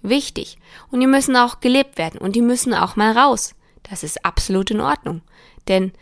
Wichtig. 0.00 0.56
Und 0.90 1.00
die 1.00 1.06
müssen 1.06 1.36
auch 1.36 1.60
gelebt 1.60 1.98
werden 1.98 2.18
und 2.18 2.34
die 2.34 2.40
müssen 2.40 2.72
auch 2.72 2.96
mal 2.96 3.12
raus. 3.12 3.54
Das 3.82 4.02
ist 4.02 4.24
absolut 4.24 4.70
in 4.70 4.80
Ordnung. 4.80 5.20
Denn 5.68 5.92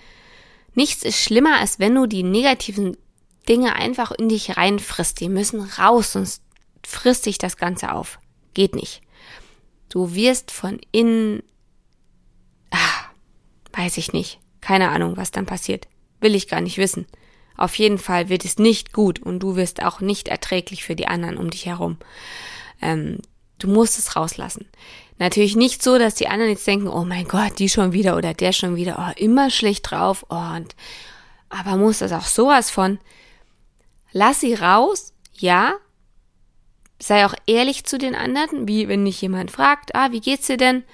nichts 0.75 1.03
ist 1.03 1.21
schlimmer, 1.21 1.59
als 1.59 1.79
wenn 1.79 1.95
du 1.95 2.07
die 2.07 2.23
negativen 2.23 2.97
Dinge 3.49 3.77
einfach 3.77 4.11
in 4.13 4.29
dich 4.29 4.57
reinfrisst. 4.57 5.21
Die 5.21 5.29
müssen 5.29 5.61
raus, 5.61 6.13
sonst 6.13 6.43
frisst 6.87 7.25
sich 7.25 7.39
das 7.39 7.57
Ganze 7.57 7.93
auf. 7.93 8.19
Geht 8.55 8.75
nicht. 8.75 9.03
Du 9.89 10.15
wirst 10.15 10.51
von 10.51 10.81
innen, 10.93 11.43
ah, 12.71 13.05
weiß 13.73 13.97
ich 13.97 14.13
nicht. 14.13 14.39
Keine 14.61 14.91
Ahnung, 14.91 15.17
was 15.17 15.31
dann 15.31 15.47
passiert. 15.47 15.89
Will 16.21 16.35
ich 16.35 16.49
gar 16.49 16.61
nicht 16.61 16.79
wissen. 16.79 17.07
Auf 17.57 17.75
jeden 17.75 17.99
Fall 17.99 18.29
wird 18.29 18.45
es 18.45 18.59
nicht 18.59 18.93
gut 18.93 19.21
und 19.21 19.41
du 19.41 19.57
wirst 19.57 19.83
auch 19.83 20.01
nicht 20.01 20.29
erträglich 20.29 20.85
für 20.85 20.97
die 20.97 21.09
anderen 21.09 21.37
um 21.37 21.51
dich 21.51 21.67
herum. 21.67 21.99
Ähm, 22.81 23.19
du 23.59 23.69
musst 23.69 23.99
es 23.99 24.17
rauslassen. 24.17 24.67
Natürlich 25.21 25.55
nicht 25.55 25.83
so, 25.83 25.99
dass 25.99 26.15
die 26.15 26.29
anderen 26.29 26.51
jetzt 26.51 26.67
denken, 26.67 26.89
oh 26.89 27.05
mein 27.05 27.29
Gott, 27.29 27.59
die 27.59 27.69
schon 27.69 27.93
wieder 27.93 28.17
oder 28.17 28.33
der 28.33 28.53
schon 28.53 28.75
wieder, 28.75 28.97
oh, 28.99 29.23
immer 29.23 29.51
schlecht 29.51 29.91
drauf, 29.91 30.25
oh, 30.31 30.57
und, 30.57 30.75
aber 31.51 31.77
muss 31.77 31.99
das 31.99 32.13
auch 32.13 32.25
sowas 32.25 32.71
von, 32.71 32.99
lass 34.13 34.41
sie 34.41 34.55
raus, 34.55 35.13
ja, 35.35 35.75
sei 36.99 37.27
auch 37.27 37.35
ehrlich 37.47 37.85
zu 37.85 37.99
den 37.99 38.15
anderen, 38.15 38.67
wie 38.67 38.89
wenn 38.89 39.05
dich 39.05 39.21
jemand 39.21 39.51
fragt, 39.51 39.95
ah, 39.95 40.11
wie 40.11 40.21
geht's 40.21 40.47
dir 40.47 40.57
denn? 40.57 40.85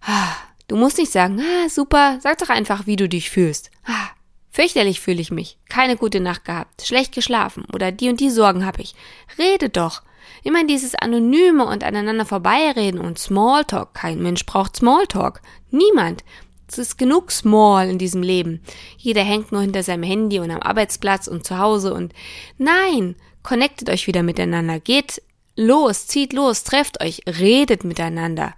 Ah, 0.00 0.36
du 0.68 0.76
musst 0.76 0.98
nicht 0.98 1.10
sagen, 1.10 1.40
ah, 1.40 1.68
super, 1.68 2.20
sag 2.22 2.38
doch 2.38 2.50
einfach, 2.50 2.86
wie 2.86 2.96
du 2.96 3.08
dich 3.08 3.30
fühlst. 3.30 3.72
Ah, 3.84 4.10
fürchterlich 4.48 5.00
fühle 5.00 5.20
ich 5.20 5.32
mich, 5.32 5.58
keine 5.68 5.96
gute 5.96 6.20
Nacht 6.20 6.44
gehabt, 6.44 6.82
schlecht 6.86 7.12
geschlafen 7.12 7.64
oder 7.74 7.90
die 7.90 8.10
und 8.10 8.20
die 8.20 8.30
Sorgen 8.30 8.64
habe 8.64 8.80
ich. 8.82 8.94
Rede 9.38 9.70
doch. 9.70 10.02
Immer 10.46 10.64
dieses 10.64 10.94
Anonyme 10.94 11.66
und 11.66 11.82
aneinander 11.82 12.24
vorbeireden 12.24 13.00
und 13.00 13.18
Smalltalk. 13.18 13.94
Kein 13.94 14.22
Mensch 14.22 14.46
braucht 14.46 14.76
Smalltalk. 14.76 15.42
Niemand. 15.72 16.22
Es 16.68 16.78
ist 16.78 16.98
genug 16.98 17.32
Small 17.32 17.88
in 17.88 17.98
diesem 17.98 18.22
Leben. 18.22 18.62
Jeder 18.96 19.24
hängt 19.24 19.50
nur 19.50 19.62
hinter 19.62 19.82
seinem 19.82 20.04
Handy 20.04 20.38
und 20.38 20.52
am 20.52 20.62
Arbeitsplatz 20.62 21.26
und 21.26 21.44
zu 21.44 21.58
Hause 21.58 21.92
und 21.92 22.12
nein, 22.58 23.16
connectet 23.42 23.90
euch 23.90 24.06
wieder 24.06 24.22
miteinander. 24.22 24.78
Geht 24.78 25.20
los, 25.56 26.06
zieht 26.06 26.32
los, 26.32 26.62
trefft 26.62 27.02
euch, 27.02 27.22
redet 27.26 27.82
miteinander. 27.82 28.54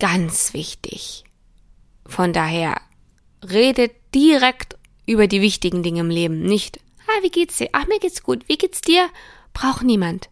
Ganz 0.00 0.52
wichtig. 0.52 1.22
Von 2.06 2.32
daher, 2.32 2.80
redet 3.48 3.92
direkt 4.16 4.76
über 5.06 5.28
die 5.28 5.42
wichtigen 5.42 5.84
Dinge 5.84 6.00
im 6.00 6.10
Leben. 6.10 6.42
Nicht, 6.42 6.80
ah, 7.06 7.22
wie 7.22 7.30
geht's 7.30 7.58
dir? 7.58 7.68
Ach, 7.70 7.86
mir 7.86 8.00
geht's 8.00 8.24
gut. 8.24 8.48
Wie 8.48 8.58
geht's 8.58 8.80
dir? 8.80 9.08
Braucht 9.52 9.84
niemand. 9.84 10.28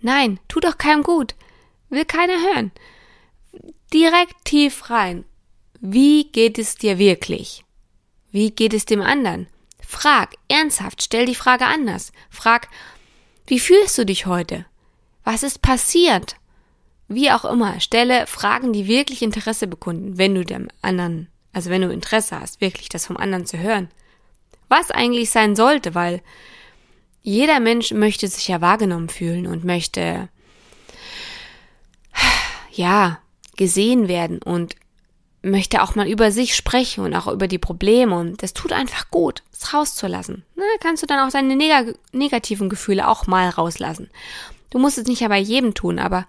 Nein, 0.00 0.38
tu 0.48 0.60
doch 0.60 0.78
keinem 0.78 1.02
gut. 1.02 1.34
Will 1.90 2.04
keiner 2.04 2.40
hören. 2.40 2.72
Direkt 3.92 4.44
tief 4.44 4.90
rein. 4.90 5.24
Wie 5.80 6.24
geht 6.24 6.58
es 6.58 6.74
dir 6.74 6.98
wirklich? 6.98 7.64
Wie 8.30 8.50
geht 8.50 8.74
es 8.74 8.84
dem 8.84 9.00
anderen? 9.00 9.46
Frag, 9.80 10.34
ernsthaft, 10.48 11.02
stell 11.02 11.24
die 11.24 11.34
Frage 11.34 11.64
anders. 11.64 12.12
Frag, 12.30 12.68
wie 13.46 13.58
fühlst 13.58 13.96
du 13.96 14.04
dich 14.04 14.26
heute? 14.26 14.66
Was 15.24 15.42
ist 15.42 15.62
passiert? 15.62 16.36
Wie 17.08 17.30
auch 17.30 17.46
immer, 17.46 17.80
stelle 17.80 18.26
Fragen, 18.26 18.74
die 18.74 18.86
wirklich 18.86 19.22
Interesse 19.22 19.66
bekunden, 19.66 20.18
wenn 20.18 20.34
du 20.34 20.44
dem 20.44 20.68
anderen, 20.82 21.28
also 21.54 21.70
wenn 21.70 21.80
du 21.80 21.90
Interesse 21.90 22.38
hast, 22.38 22.60
wirklich 22.60 22.90
das 22.90 23.06
vom 23.06 23.16
anderen 23.16 23.46
zu 23.46 23.58
hören. 23.58 23.88
Was 24.68 24.90
eigentlich 24.90 25.30
sein 25.30 25.56
sollte, 25.56 25.94
weil 25.94 26.22
jeder 27.28 27.60
Mensch 27.60 27.92
möchte 27.92 28.26
sich 28.26 28.48
ja 28.48 28.60
wahrgenommen 28.60 29.10
fühlen 29.10 29.46
und 29.46 29.62
möchte, 29.64 30.28
ja, 32.72 33.18
gesehen 33.56 34.08
werden 34.08 34.40
und 34.42 34.76
möchte 35.42 35.82
auch 35.82 35.94
mal 35.94 36.08
über 36.08 36.32
sich 36.32 36.56
sprechen 36.56 37.04
und 37.04 37.14
auch 37.14 37.28
über 37.28 37.46
die 37.46 37.58
Probleme 37.58 38.18
und 38.18 38.42
das 38.42 38.54
tut 38.54 38.72
einfach 38.72 39.10
gut, 39.10 39.42
es 39.52 39.74
rauszulassen. 39.74 40.44
Na, 40.56 40.64
kannst 40.80 41.02
du 41.02 41.06
dann 41.06 41.26
auch 41.26 41.30
deine 41.30 41.54
neg 41.54 41.98
negativen 42.12 42.68
Gefühle 42.68 43.06
auch 43.06 43.26
mal 43.26 43.48
rauslassen. 43.50 44.10
Du 44.70 44.78
musst 44.78 44.98
es 44.98 45.06
nicht 45.06 45.20
ja 45.20 45.28
bei 45.28 45.38
jedem 45.38 45.74
tun, 45.74 45.98
aber 45.98 46.26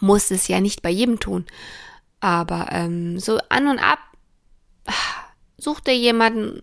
musst 0.00 0.32
es 0.32 0.48
ja 0.48 0.60
nicht 0.60 0.82
bei 0.82 0.90
jedem 0.90 1.20
tun. 1.20 1.46
Aber 2.20 2.66
ähm, 2.72 3.18
so 3.20 3.38
an 3.48 3.68
und 3.68 3.78
ab, 3.78 4.00
such 5.56 5.80
dir 5.80 5.96
jemanden, 5.96 6.62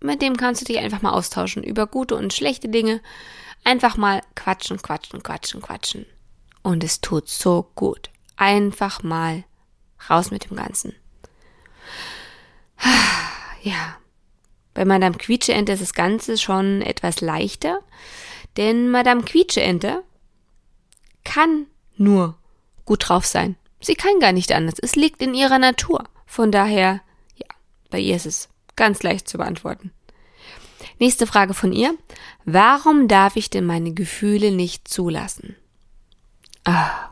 mit 0.00 0.22
dem 0.22 0.36
kannst 0.36 0.60
du 0.60 0.64
dich 0.64 0.78
einfach 0.78 1.02
mal 1.02 1.12
austauschen 1.12 1.62
über 1.62 1.86
gute 1.86 2.14
und 2.16 2.32
schlechte 2.32 2.68
Dinge. 2.68 3.00
Einfach 3.64 3.96
mal 3.96 4.22
quatschen, 4.34 4.80
quatschen, 4.80 5.22
quatschen, 5.22 5.60
quatschen. 5.60 6.06
Und 6.62 6.84
es 6.84 7.00
tut 7.00 7.28
so 7.28 7.70
gut. 7.74 8.10
Einfach 8.36 9.02
mal 9.02 9.44
raus 10.08 10.30
mit 10.30 10.48
dem 10.50 10.56
Ganzen. 10.56 10.94
Ja. 13.62 13.96
Bei 14.72 14.84
Madame 14.84 15.16
Quietscheente 15.16 15.72
ist 15.72 15.82
das 15.82 15.92
Ganze 15.92 16.38
schon 16.38 16.80
etwas 16.80 17.20
leichter, 17.20 17.80
denn 18.56 18.88
Madame 18.88 19.22
Quietscheente 19.22 20.04
kann 21.24 21.66
nur 21.96 22.38
gut 22.84 23.08
drauf 23.08 23.26
sein. 23.26 23.56
Sie 23.80 23.96
kann 23.96 24.20
gar 24.20 24.30
nicht 24.30 24.52
anders. 24.52 24.76
Es 24.80 24.94
liegt 24.94 25.20
in 25.20 25.34
ihrer 25.34 25.58
Natur. 25.58 26.04
Von 26.24 26.52
daher 26.52 27.00
Bei 27.90 27.98
ihr 27.98 28.16
ist 28.16 28.26
es 28.26 28.48
ganz 28.78 29.02
leicht 29.02 29.28
zu 29.28 29.36
beantworten. 29.36 29.92
Nächste 30.98 31.26
Frage 31.26 31.52
von 31.52 31.72
ihr. 31.72 31.94
Warum 32.46 33.08
darf 33.08 33.36
ich 33.36 33.50
denn 33.50 33.66
meine 33.66 33.92
Gefühle 33.92 34.52
nicht 34.52 34.88
zulassen? 34.88 35.56
Ah, 36.64 37.10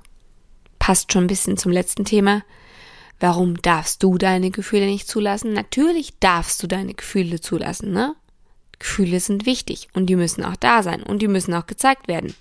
passt 0.78 1.12
schon 1.12 1.24
ein 1.24 1.28
bisschen 1.28 1.58
zum 1.58 1.72
letzten 1.72 2.04
Thema. 2.04 2.42
Warum 3.18 3.60
darfst 3.60 4.02
du 4.02 4.18
deine 4.18 4.50
Gefühle 4.50 4.86
nicht 4.86 5.08
zulassen? 5.08 5.52
Natürlich 5.52 6.18
darfst 6.18 6.62
du 6.62 6.66
deine 6.66 6.94
Gefühle 6.94 7.40
zulassen, 7.40 7.92
ne? 7.92 8.14
Gefühle 8.78 9.20
sind 9.20 9.46
wichtig 9.46 9.88
und 9.94 10.06
die 10.06 10.16
müssen 10.16 10.44
auch 10.44 10.56
da 10.56 10.82
sein 10.82 11.02
und 11.02 11.22
die 11.22 11.28
müssen 11.28 11.54
auch 11.54 11.66
gezeigt 11.66 12.08
werden. 12.08 12.34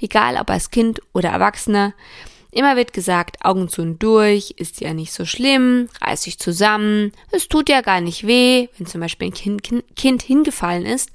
Egal 0.00 0.36
ob 0.36 0.48
als 0.48 0.70
Kind 0.70 1.00
oder 1.12 1.28
Erwachsener. 1.28 1.92
Immer 2.54 2.76
wird 2.76 2.92
gesagt, 2.92 3.44
Augen 3.44 3.68
zu 3.68 3.82
und 3.82 4.00
durch, 4.00 4.54
ist 4.58 4.80
ja 4.80 4.94
nicht 4.94 5.12
so 5.12 5.24
schlimm, 5.24 5.88
reiß 6.00 6.22
dich 6.22 6.38
zusammen, 6.38 7.10
es 7.32 7.48
tut 7.48 7.68
ja 7.68 7.80
gar 7.80 8.00
nicht 8.00 8.28
weh, 8.28 8.68
wenn 8.78 8.86
zum 8.86 9.00
Beispiel 9.00 9.28
ein 9.28 9.34
kind, 9.34 9.62
kind, 9.96 10.22
hingefallen 10.22 10.86
ist. 10.86 11.10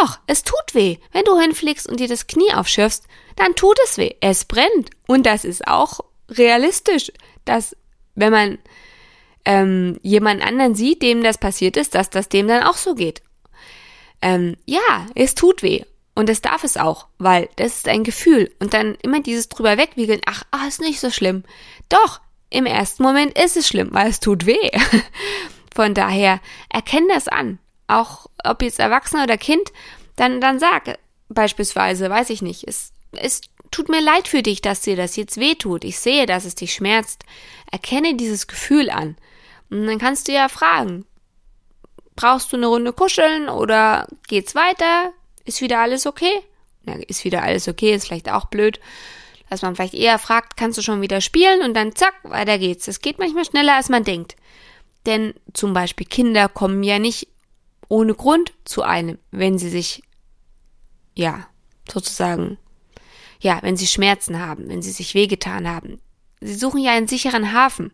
Doch, 0.00 0.18
es 0.26 0.42
tut 0.42 0.74
weh. 0.74 0.96
Wenn 1.12 1.24
du 1.24 1.38
hinfliegst 1.38 1.88
und 1.88 2.00
dir 2.00 2.08
das 2.08 2.26
Knie 2.26 2.52
aufschürfst, 2.52 3.04
dann 3.36 3.54
tut 3.54 3.78
es 3.84 3.96
weh. 3.96 4.16
Es 4.20 4.44
brennt. 4.44 4.90
Und 5.06 5.24
das 5.24 5.44
ist 5.44 5.68
auch 5.68 6.00
realistisch, 6.28 7.12
dass 7.44 7.76
wenn 8.16 8.32
man 8.32 8.58
ähm, 9.44 10.00
jemand 10.02 10.42
anderen 10.42 10.74
sieht, 10.74 11.00
dem 11.00 11.22
das 11.22 11.38
passiert 11.38 11.76
ist, 11.76 11.94
dass 11.94 12.10
das 12.10 12.28
dem 12.28 12.48
dann 12.48 12.64
auch 12.64 12.76
so 12.76 12.96
geht. 12.96 13.22
Ähm, 14.20 14.56
ja, 14.64 15.06
es 15.14 15.36
tut 15.36 15.62
weh. 15.62 15.84
Und 16.16 16.30
es 16.30 16.40
darf 16.40 16.64
es 16.64 16.78
auch, 16.78 17.06
weil 17.18 17.50
das 17.56 17.76
ist 17.76 17.88
ein 17.88 18.02
Gefühl. 18.02 18.50
Und 18.58 18.72
dann 18.72 18.96
immer 19.02 19.20
dieses 19.20 19.50
drüber 19.50 19.76
wegwiegeln, 19.76 20.22
ach, 20.24 20.44
ach, 20.50 20.66
ist 20.66 20.80
nicht 20.80 20.98
so 20.98 21.10
schlimm. 21.10 21.44
Doch, 21.90 22.22
im 22.48 22.64
ersten 22.64 23.02
Moment 23.02 23.38
ist 23.38 23.58
es 23.58 23.68
schlimm, 23.68 23.90
weil 23.92 24.08
es 24.08 24.18
tut 24.18 24.46
weh. 24.46 24.70
Von 25.74 25.92
daher, 25.92 26.40
erkenn 26.70 27.06
das 27.08 27.28
an. 27.28 27.58
Auch 27.86 28.28
ob 28.42 28.62
jetzt 28.62 28.78
Erwachsener 28.78 29.24
oder 29.24 29.36
Kind, 29.36 29.72
dann, 30.16 30.40
dann 30.40 30.58
sag 30.58 30.98
beispielsweise, 31.28 32.08
weiß 32.08 32.30
ich 32.30 32.40
nicht, 32.40 32.66
es, 32.66 32.92
es 33.12 33.42
tut 33.70 33.90
mir 33.90 34.00
leid 34.00 34.26
für 34.26 34.42
dich, 34.42 34.62
dass 34.62 34.80
dir 34.80 34.96
das 34.96 35.16
jetzt 35.16 35.36
weh 35.36 35.54
tut. 35.54 35.84
Ich 35.84 35.98
sehe, 35.98 36.24
dass 36.24 36.46
es 36.46 36.54
dich 36.54 36.72
schmerzt. 36.72 37.24
Erkenne 37.70 38.14
dieses 38.14 38.46
Gefühl 38.46 38.88
an. 38.88 39.16
Und 39.68 39.86
dann 39.86 39.98
kannst 39.98 40.28
du 40.28 40.32
ja 40.32 40.48
fragen, 40.48 41.04
brauchst 42.14 42.52
du 42.52 42.56
eine 42.56 42.68
Runde 42.68 42.94
kuscheln 42.94 43.50
oder 43.50 44.06
geht's 44.28 44.54
weiter? 44.54 45.12
Ist 45.46 45.60
wieder 45.62 45.80
alles 45.80 46.06
okay? 46.06 46.42
Ja, 46.86 46.94
ist 46.94 47.24
wieder 47.24 47.42
alles 47.42 47.68
okay, 47.68 47.94
ist 47.94 48.06
vielleicht 48.06 48.30
auch 48.30 48.46
blöd. 48.46 48.80
Dass 49.48 49.62
man 49.62 49.76
vielleicht 49.76 49.94
eher 49.94 50.18
fragt, 50.18 50.56
kannst 50.56 50.76
du 50.76 50.82
schon 50.82 51.00
wieder 51.00 51.20
spielen 51.20 51.62
und 51.62 51.74
dann 51.74 51.94
zack, 51.94 52.14
weiter 52.24 52.58
geht's. 52.58 52.88
Es 52.88 53.00
geht 53.00 53.18
manchmal 53.18 53.44
schneller, 53.44 53.76
als 53.76 53.88
man 53.88 54.04
denkt. 54.04 54.36
Denn 55.06 55.34
zum 55.54 55.72
Beispiel 55.72 56.06
Kinder 56.06 56.48
kommen 56.48 56.82
ja 56.82 56.98
nicht 56.98 57.28
ohne 57.88 58.14
Grund 58.14 58.52
zu 58.64 58.82
einem, 58.82 59.18
wenn 59.30 59.56
sie 59.56 59.68
sich, 59.68 60.02
ja, 61.14 61.46
sozusagen, 61.90 62.58
ja, 63.40 63.60
wenn 63.62 63.76
sie 63.76 63.86
Schmerzen 63.86 64.40
haben, 64.40 64.68
wenn 64.68 64.82
sie 64.82 64.90
sich 64.90 65.14
wehgetan 65.14 65.68
haben. 65.68 66.00
Sie 66.40 66.54
suchen 66.54 66.82
ja 66.82 66.92
einen 66.92 67.06
sicheren 67.06 67.52
Hafen. 67.52 67.92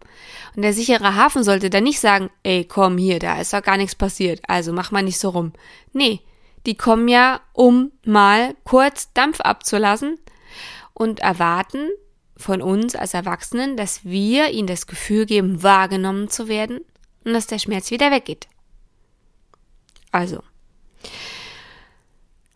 Und 0.57 0.63
der 0.63 0.73
sichere 0.73 1.15
Hafen 1.15 1.45
sollte 1.45 1.69
dann 1.69 1.85
nicht 1.85 2.01
sagen, 2.01 2.31
ey, 2.43 2.65
komm 2.65 2.97
hier, 2.97 3.19
da 3.19 3.39
ist 3.39 3.53
doch 3.53 3.63
gar 3.63 3.77
nichts 3.77 3.95
passiert, 3.95 4.41
also 4.49 4.73
mach 4.73 4.91
mal 4.91 5.03
nicht 5.03 5.19
so 5.19 5.29
rum. 5.29 5.53
Nee, 5.93 6.21
die 6.67 6.77
kommen 6.77 7.09
ja, 7.09 7.41
um 7.53 7.93
mal 8.05 8.55
kurz 8.65 9.13
Dampf 9.13 9.41
abzulassen 9.41 10.19
und 10.95 11.21
erwarten 11.21 11.89
von 12.37 12.63
uns 12.63 12.95
als 12.95 13.15
Erwachsenen, 13.15 13.77
dass 13.77 14.05
wir 14.05 14.51
ihnen 14.51 14.67
das 14.67 14.87
Gefühl 14.87 15.27
geben, 15.27 15.63
wahrgenommen 15.63 16.29
zu 16.29 16.49
werden 16.49 16.81
und 17.25 17.33
dass 17.33 17.47
der 17.47 17.59
Schmerz 17.59 17.91
wieder 17.91 18.11
weggeht. 18.11 18.49
Also, 20.11 20.43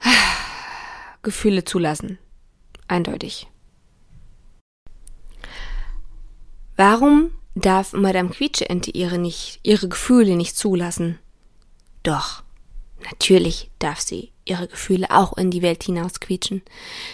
Gefühle 1.23 1.65
zulassen. 1.65 2.19
Eindeutig. 2.89 3.49
Warum 6.77 7.31
darf 7.55 7.95
Madame 7.95 8.29
Quietscheente 8.29 8.91
ihre 8.91 9.19
nicht, 9.19 9.61
ihre 9.63 9.89
Gefühle 9.89 10.37
nicht 10.37 10.57
zulassen? 10.57 11.19
Doch. 12.03 12.46
Natürlich 13.05 13.71
darf 13.79 14.01
sie 14.01 14.33
ihre 14.45 14.69
Gefühle 14.69 15.11
auch 15.11 15.37
in 15.37 15.51
die 15.51 15.63
Welt 15.63 15.83
hinaus 15.83 16.21
quietschen. 16.21 16.63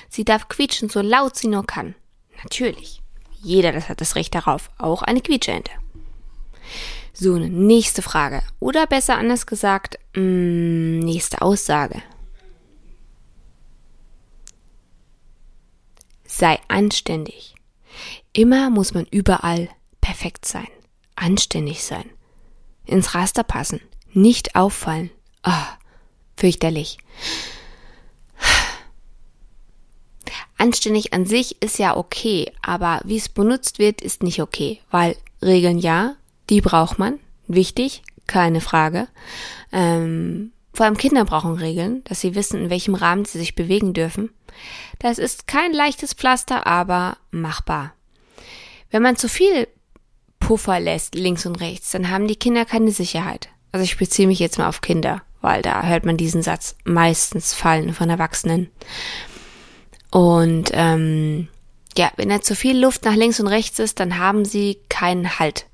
Sie 0.08 0.24
darf 0.24 0.48
quietschen, 0.48 0.88
so 0.88 1.00
laut 1.00 1.36
sie 1.36 1.48
nur 1.48 1.66
kann. 1.66 1.94
Natürlich. 2.42 3.02
Jeder 3.42 3.72
das 3.72 3.88
hat 3.88 4.00
das 4.00 4.14
Recht 4.14 4.34
darauf, 4.34 4.70
auch 4.78 5.02
eine 5.02 5.20
Quietschente. 5.20 5.72
So, 7.12 7.38
nächste 7.38 8.02
Frage. 8.02 8.42
Oder 8.60 8.86
besser 8.86 9.18
anders 9.18 9.46
gesagt, 9.46 9.98
mh, 10.14 10.22
mm, 10.22 10.98
nächste 11.00 11.42
Aussage. 11.42 12.02
Sei 16.24 16.58
anständig. 16.68 17.54
Immer 18.32 18.70
muss 18.70 18.94
man 18.94 19.06
überall 19.10 19.68
perfekt 20.00 20.46
sein, 20.46 20.68
anständig 21.14 21.84
sein, 21.84 22.08
ins 22.86 23.14
Raster 23.14 23.44
passen, 23.44 23.80
nicht 24.12 24.56
auffallen, 24.56 25.10
oh, 25.46 25.64
fürchterlich. 26.36 26.98
Anständig 30.58 31.12
an 31.12 31.26
sich 31.26 31.60
ist 31.60 31.78
ja 31.78 31.96
okay, 31.96 32.52
aber 32.62 33.00
wie 33.04 33.16
es 33.16 33.28
benutzt 33.28 33.78
wird, 33.78 34.00
ist 34.00 34.22
nicht 34.22 34.40
okay, 34.40 34.80
weil 34.90 35.16
Regeln 35.42 35.78
ja, 35.78 36.14
die 36.50 36.60
braucht 36.60 37.00
man, 37.00 37.18
wichtig, 37.48 38.02
keine 38.28 38.60
Frage. 38.60 39.08
Ähm, 39.72 40.52
vor 40.72 40.86
allem 40.86 40.96
Kinder 40.96 41.24
brauchen 41.24 41.54
Regeln, 41.54 42.04
dass 42.04 42.20
sie 42.20 42.34
wissen, 42.34 42.60
in 42.60 42.70
welchem 42.70 42.94
Rahmen 42.94 43.24
sie 43.24 43.38
sich 43.38 43.56
bewegen 43.56 43.92
dürfen. 43.92 44.30
Das 45.00 45.18
ist 45.18 45.48
kein 45.48 45.72
leichtes 45.72 46.14
Pflaster, 46.14 46.66
aber 46.66 47.16
machbar. 47.32 47.94
Wenn 48.90 49.02
man 49.02 49.16
zu 49.16 49.28
viel 49.28 49.66
Puffer 50.38 50.78
lässt, 50.78 51.14
links 51.14 51.44
und 51.44 51.60
rechts, 51.60 51.90
dann 51.90 52.08
haben 52.08 52.28
die 52.28 52.36
Kinder 52.36 52.64
keine 52.64 52.92
Sicherheit. 52.92 53.48
Also 53.72 53.84
ich 53.84 53.96
beziehe 53.96 54.28
mich 54.28 54.38
jetzt 54.38 54.58
mal 54.58 54.68
auf 54.68 54.80
Kinder 54.80 55.22
weil 55.42 55.60
da 55.60 55.82
hört 55.82 56.06
man 56.06 56.16
diesen 56.16 56.42
Satz 56.42 56.76
meistens 56.84 57.52
fallen 57.52 57.92
von 57.92 58.08
Erwachsenen. 58.08 58.70
Und 60.10 60.70
ähm, 60.72 61.48
ja, 61.96 62.10
wenn 62.16 62.30
da 62.30 62.40
zu 62.40 62.54
viel 62.54 62.78
Luft 62.78 63.04
nach 63.04 63.14
links 63.14 63.40
und 63.40 63.48
rechts 63.48 63.78
ist, 63.78 64.00
dann 64.00 64.18
haben 64.18 64.44
sie 64.44 64.78
keinen 64.88 65.38
Halt. 65.38 65.66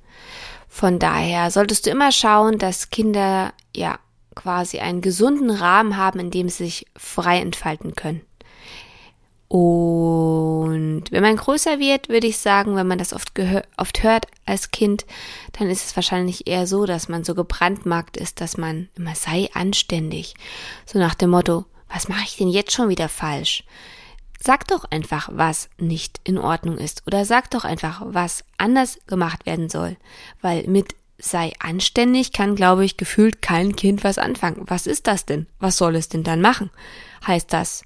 Von 0.68 0.98
daher 0.98 1.50
solltest 1.50 1.86
du 1.86 1.90
immer 1.90 2.12
schauen, 2.12 2.58
dass 2.58 2.90
Kinder 2.90 3.52
ja 3.74 3.98
quasi 4.34 4.78
einen 4.78 5.00
gesunden 5.00 5.50
Rahmen 5.50 5.96
haben, 5.96 6.20
in 6.20 6.30
dem 6.30 6.48
sie 6.48 6.64
sich 6.64 6.86
frei 6.96 7.40
entfalten 7.40 7.94
können. 7.94 8.20
Und 9.48 11.04
wenn 11.10 11.22
man 11.22 11.36
größer 11.36 11.78
wird, 11.78 12.10
würde 12.10 12.26
ich 12.26 12.36
sagen, 12.36 12.76
wenn 12.76 12.86
man 12.86 12.98
das 12.98 13.14
oft, 13.14 13.32
oft 13.78 14.02
hört 14.02 14.26
als 14.44 14.70
Kind, 14.70 15.06
dann 15.58 15.70
ist 15.70 15.86
es 15.86 15.96
wahrscheinlich 15.96 16.46
eher 16.46 16.66
so, 16.66 16.84
dass 16.84 17.08
man 17.08 17.24
so 17.24 17.34
gebrandmarkt 17.34 18.18
ist, 18.18 18.42
dass 18.42 18.58
man 18.58 18.88
immer 18.94 19.14
sei 19.14 19.48
anständig. 19.54 20.34
So 20.84 20.98
nach 20.98 21.14
dem 21.14 21.30
Motto, 21.30 21.64
was 21.92 22.08
mache 22.08 22.24
ich 22.24 22.36
denn 22.36 22.48
jetzt 22.48 22.72
schon 22.72 22.90
wieder 22.90 23.08
falsch? 23.08 23.64
Sag 24.38 24.68
doch 24.68 24.84
einfach, 24.90 25.30
was 25.32 25.70
nicht 25.78 26.20
in 26.24 26.38
Ordnung 26.38 26.76
ist. 26.76 27.02
Oder 27.06 27.24
sag 27.24 27.50
doch 27.50 27.64
einfach, 27.64 28.02
was 28.04 28.44
anders 28.58 28.98
gemacht 29.06 29.46
werden 29.46 29.68
soll. 29.70 29.96
Weil 30.42 30.64
mit 30.68 30.94
sei 31.18 31.52
anständig 31.58 32.32
kann, 32.32 32.54
glaube 32.54 32.84
ich, 32.84 32.96
gefühlt 32.96 33.42
kein 33.42 33.74
Kind 33.74 34.04
was 34.04 34.18
anfangen. 34.18 34.62
Was 34.66 34.86
ist 34.86 35.06
das 35.06 35.26
denn? 35.26 35.46
Was 35.58 35.76
soll 35.76 35.96
es 35.96 36.08
denn 36.08 36.22
dann 36.22 36.40
machen? 36.40 36.70
Heißt 37.26 37.52
das, 37.52 37.82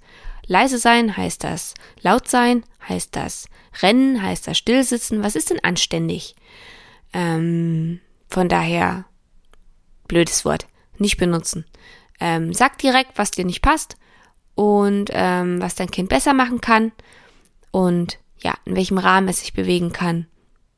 Leise 0.46 0.78
sein 0.78 1.16
heißt 1.16 1.44
das 1.44 1.74
laut 2.00 2.28
sein, 2.28 2.64
heißt 2.88 3.14
das 3.14 3.48
rennen, 3.80 4.22
heißt 4.22 4.46
das 4.46 4.58
stillsitzen. 4.58 5.22
Was 5.22 5.36
ist 5.36 5.50
denn 5.50 5.62
anständig? 5.62 6.34
Ähm, 7.12 8.00
von 8.28 8.48
daher, 8.48 9.04
blödes 10.08 10.44
Wort, 10.44 10.66
nicht 10.98 11.16
benutzen. 11.16 11.64
Ähm, 12.20 12.52
sag 12.52 12.78
direkt, 12.78 13.18
was 13.18 13.30
dir 13.30 13.44
nicht 13.44 13.62
passt 13.62 13.96
und 14.54 15.10
ähm, 15.12 15.60
was 15.60 15.74
dein 15.74 15.90
Kind 15.90 16.08
besser 16.08 16.34
machen 16.34 16.60
kann 16.60 16.92
und 17.70 18.18
ja, 18.38 18.54
in 18.64 18.76
welchem 18.76 18.98
Rahmen 18.98 19.28
es 19.28 19.40
sich 19.40 19.52
bewegen 19.52 19.92
kann. 19.92 20.26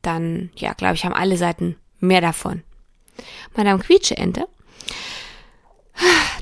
Dann, 0.02 0.50
ja, 0.56 0.74
glaube 0.74 0.94
ich, 0.94 1.04
haben 1.04 1.14
alle 1.14 1.36
Seiten 1.36 1.76
mehr 1.98 2.20
davon. 2.20 2.62
Madame 3.56 3.82
Quietscheente 3.82 4.46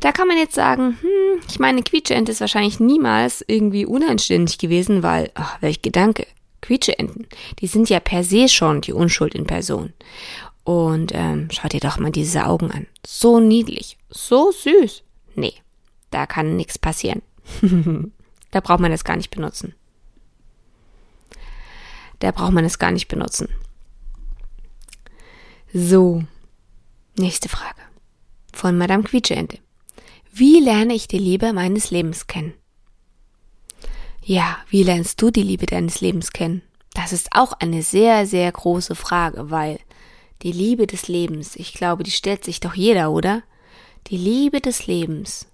da 0.02 0.10
kann 0.10 0.26
man 0.26 0.36
jetzt 0.36 0.54
sagen, 0.54 0.98
hm, 1.00 1.40
ich 1.48 1.60
meine, 1.60 1.82
Quietscheente 1.82 2.32
ist 2.32 2.40
wahrscheinlich 2.40 2.80
niemals 2.80 3.44
irgendwie 3.46 3.86
unanständig 3.86 4.58
gewesen, 4.58 5.04
weil, 5.04 5.30
ach, 5.34 5.62
welch 5.62 5.80
Gedanke, 5.80 6.26
Quietscheenten, 6.60 7.28
die 7.60 7.68
sind 7.68 7.88
ja 7.88 8.00
per 8.00 8.24
se 8.24 8.48
schon 8.48 8.80
die 8.80 8.92
Unschuld 8.92 9.34
in 9.34 9.46
Person. 9.46 9.92
Und 10.64 11.12
ähm, 11.14 11.48
schaut 11.52 11.72
dir 11.72 11.80
doch 11.80 11.98
mal 11.98 12.10
diese 12.10 12.46
Augen 12.46 12.72
an. 12.72 12.86
So 13.06 13.38
niedlich, 13.38 13.96
so 14.10 14.50
süß. 14.50 15.04
Nee, 15.36 15.54
da 16.10 16.26
kann 16.26 16.56
nichts 16.56 16.78
passieren. 16.78 17.22
da 18.50 18.60
braucht 18.60 18.80
man 18.80 18.90
das 18.90 19.04
gar 19.04 19.16
nicht 19.16 19.30
benutzen. 19.30 19.74
Da 22.18 22.32
braucht 22.32 22.52
man 22.52 22.64
es 22.64 22.78
gar 22.78 22.90
nicht 22.90 23.08
benutzen. 23.08 23.48
Da 23.48 23.50
braucht 23.52 24.12
man 24.12 24.24
es 24.24 24.38
gar 24.38 24.50
nicht 24.50 24.68
benutzen. 25.08 25.08
So. 25.72 26.24
Nächste 27.16 27.48
Frage. 27.48 27.80
Von 28.52 28.78
Madame 28.78 29.04
Quietscheente. 29.04 29.58
Wie 30.34 30.60
lerne 30.60 30.94
ich 30.94 31.08
die 31.08 31.18
Liebe 31.18 31.52
meines 31.52 31.90
Lebens 31.90 32.26
kennen? 32.26 32.54
Ja, 34.22 34.56
wie 34.70 34.82
lernst 34.82 35.20
du 35.20 35.30
die 35.30 35.42
Liebe 35.42 35.66
deines 35.66 36.00
Lebens 36.00 36.32
kennen? 36.32 36.62
Das 36.94 37.12
ist 37.12 37.28
auch 37.32 37.52
eine 37.52 37.82
sehr, 37.82 38.26
sehr 38.26 38.50
große 38.50 38.94
Frage, 38.94 39.50
weil 39.50 39.78
die 40.40 40.52
Liebe 40.52 40.86
des 40.86 41.06
Lebens, 41.06 41.54
ich 41.54 41.74
glaube, 41.74 42.02
die 42.02 42.10
stellt 42.10 42.44
sich 42.44 42.60
doch 42.60 42.72
jeder, 42.72 43.10
oder? 43.10 43.42
Die 44.06 44.16
Liebe 44.16 44.62
des 44.62 44.86
Lebens, 44.86 45.48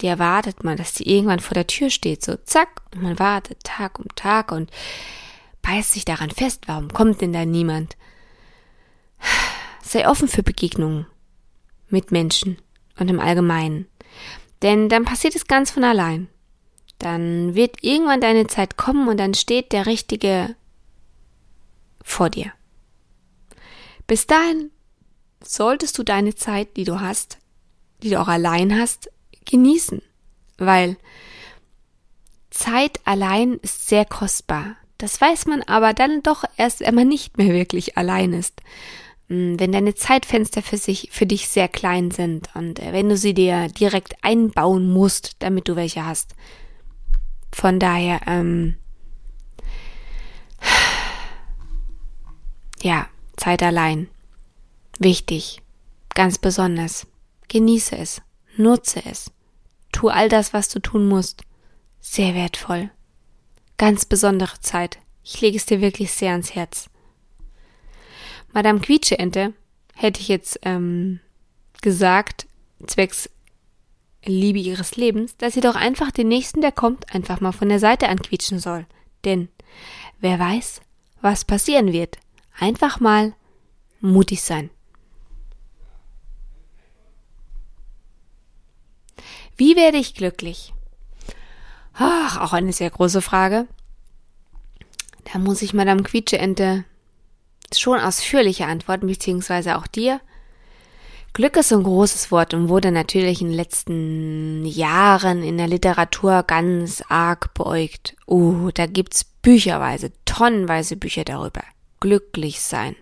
die 0.00 0.06
erwartet 0.06 0.64
man, 0.64 0.78
dass 0.78 0.94
die 0.94 1.14
irgendwann 1.14 1.40
vor 1.40 1.54
der 1.54 1.66
Tür 1.66 1.90
steht, 1.90 2.24
so 2.24 2.36
zack, 2.36 2.80
und 2.94 3.02
man 3.02 3.18
wartet 3.18 3.62
Tag 3.64 3.98
um 3.98 4.06
Tag 4.16 4.50
und 4.50 4.70
beißt 5.60 5.92
sich 5.92 6.06
daran 6.06 6.30
fest, 6.30 6.62
warum 6.68 6.88
kommt 6.88 7.20
denn 7.20 7.34
da 7.34 7.44
niemand? 7.44 7.98
Sei 9.82 10.08
offen 10.08 10.26
für 10.26 10.42
Begegnungen 10.42 11.06
mit 11.90 12.12
Menschen 12.12 12.56
und 12.98 13.10
im 13.10 13.20
Allgemeinen. 13.20 13.86
Denn 14.62 14.88
dann 14.88 15.04
passiert 15.04 15.34
es 15.34 15.46
ganz 15.46 15.70
von 15.70 15.84
allein. 15.84 16.28
Dann 16.98 17.54
wird 17.54 17.82
irgendwann 17.82 18.20
deine 18.20 18.46
Zeit 18.46 18.76
kommen 18.76 19.08
und 19.08 19.18
dann 19.18 19.34
steht 19.34 19.72
der 19.72 19.86
Richtige 19.86 20.54
vor 22.02 22.30
dir. 22.30 22.52
Bis 24.06 24.26
dahin 24.26 24.70
solltest 25.42 25.98
du 25.98 26.04
deine 26.04 26.34
Zeit, 26.34 26.76
die 26.76 26.84
du 26.84 27.00
hast, 27.00 27.38
die 28.02 28.10
du 28.10 28.20
auch 28.20 28.28
allein 28.28 28.78
hast, 28.78 29.10
genießen, 29.44 30.02
weil 30.58 30.96
Zeit 32.50 33.00
allein 33.04 33.54
ist 33.62 33.88
sehr 33.88 34.04
kostbar. 34.04 34.76
Das 34.98 35.20
weiß 35.20 35.46
man 35.46 35.62
aber 35.62 35.94
dann 35.94 36.22
doch 36.22 36.44
erst, 36.56 36.80
wenn 36.80 36.94
man 36.94 37.08
nicht 37.08 37.38
mehr 37.38 37.52
wirklich 37.52 37.96
allein 37.96 38.32
ist. 38.32 38.60
Hm, 39.32 39.58
wenn 39.58 39.72
deine 39.72 39.94
Zeitfenster 39.94 40.60
für 40.60 40.76
sich, 40.76 41.08
für 41.10 41.24
dich 41.24 41.48
sehr 41.48 41.66
klein 41.66 42.10
sind 42.10 42.50
und 42.54 42.78
äh, 42.80 42.92
wenn 42.92 43.08
du 43.08 43.16
sie 43.16 43.32
dir 43.32 43.68
direkt 43.68 44.14
einbauen 44.20 44.92
musst, 44.92 45.36
damit 45.38 45.68
du 45.68 45.74
welche 45.74 46.04
hast. 46.04 46.34
Von 47.50 47.78
daher, 47.78 48.20
ähm, 48.26 48.76
ja, 52.82 53.06
Zeit 53.38 53.62
allein. 53.62 54.08
Wichtig. 54.98 55.62
Ganz 56.14 56.36
besonders. 56.36 57.06
Genieße 57.48 57.96
es. 57.96 58.20
Nutze 58.58 59.02
es. 59.06 59.30
Tu 59.92 60.10
all 60.10 60.28
das, 60.28 60.52
was 60.52 60.68
du 60.68 60.78
tun 60.78 61.08
musst. 61.08 61.44
Sehr 62.02 62.34
wertvoll. 62.34 62.90
Ganz 63.78 64.04
besondere 64.04 64.60
Zeit. 64.60 64.98
Ich 65.24 65.40
lege 65.40 65.56
es 65.56 65.64
dir 65.64 65.80
wirklich 65.80 66.12
sehr 66.12 66.32
ans 66.32 66.54
Herz. 66.54 66.90
Madame 68.52 68.80
Quietscheente 68.80 69.54
hätte 69.94 70.20
ich 70.20 70.28
jetzt 70.28 70.60
ähm, 70.62 71.20
gesagt, 71.80 72.46
zwecks 72.86 73.30
Liebe 74.24 74.58
ihres 74.58 74.96
Lebens, 74.96 75.36
dass 75.36 75.54
sie 75.54 75.60
doch 75.60 75.74
einfach 75.74 76.12
den 76.12 76.28
nächsten, 76.28 76.60
der 76.60 76.70
kommt, 76.70 77.12
einfach 77.12 77.40
mal 77.40 77.52
von 77.52 77.68
der 77.68 77.80
Seite 77.80 78.08
anquietschen 78.08 78.60
soll. 78.60 78.86
Denn 79.24 79.48
wer 80.20 80.38
weiß, 80.38 80.80
was 81.20 81.44
passieren 81.44 81.92
wird. 81.92 82.18
Einfach 82.58 83.00
mal 83.00 83.34
mutig 84.00 84.42
sein. 84.42 84.70
Wie 89.56 89.76
werde 89.76 89.98
ich 89.98 90.14
glücklich? 90.14 90.72
Ach, 91.94 92.40
auch 92.40 92.52
eine 92.52 92.72
sehr 92.72 92.90
große 92.90 93.22
Frage. 93.22 93.66
Da 95.32 95.38
muss 95.38 95.62
ich 95.62 95.74
Madame 95.74 96.02
Quietscheente 96.02 96.84
schon 97.80 98.00
ausführlicher 98.00 98.66
antworten, 98.66 99.06
beziehungsweise 99.06 99.76
auch 99.76 99.86
dir. 99.86 100.20
Glück 101.34 101.56
ist 101.56 101.72
ein 101.72 101.82
großes 101.82 102.30
Wort 102.30 102.52
und 102.52 102.68
wurde 102.68 102.92
natürlich 102.92 103.40
in 103.40 103.48
den 103.48 103.56
letzten 103.56 104.66
Jahren 104.66 105.42
in 105.42 105.56
der 105.56 105.66
Literatur 105.66 106.42
ganz 106.42 107.02
arg 107.08 107.54
beäugt. 107.54 108.14
Uh, 108.26 108.70
da 108.72 108.86
gibt's 108.86 109.24
bücherweise, 109.24 110.12
tonnenweise 110.26 110.96
Bücher 110.96 111.24
darüber. 111.24 111.62
Glücklich 112.00 112.60
sein. 112.60 112.96